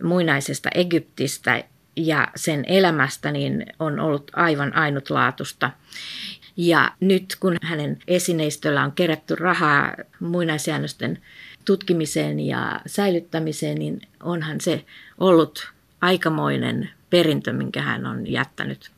muinaisesta 0.04 0.70
Egyptistä 0.76 1.64
ja 1.96 2.28
sen 2.36 2.66
elämästä, 2.68 3.32
niin 3.32 3.66
on 3.80 4.00
ollut 4.00 4.32
aivan 4.36 4.76
ainutlaatusta. 4.76 5.72
Ja 6.58 6.92
nyt 7.00 7.38
kun 7.40 7.58
hänen 7.64 8.00
esineistöllä 8.08 8.84
on 8.84 8.92
kerätty 8.92 9.36
rahaa 9.36 9.96
muinaisjäännösten 10.20 11.22
tutkimiseen 11.70 12.40
ja 12.40 12.82
säilyttämiseen, 12.86 13.78
niin 13.78 14.02
onhan 14.24 14.62
se 14.62 14.86
ollut 15.20 15.72
aikamoinen 16.02 16.90
perintö, 17.10 17.54
minkä 17.54 17.82
hän 17.82 18.06
on 18.06 18.32
jättänyt 18.32 18.92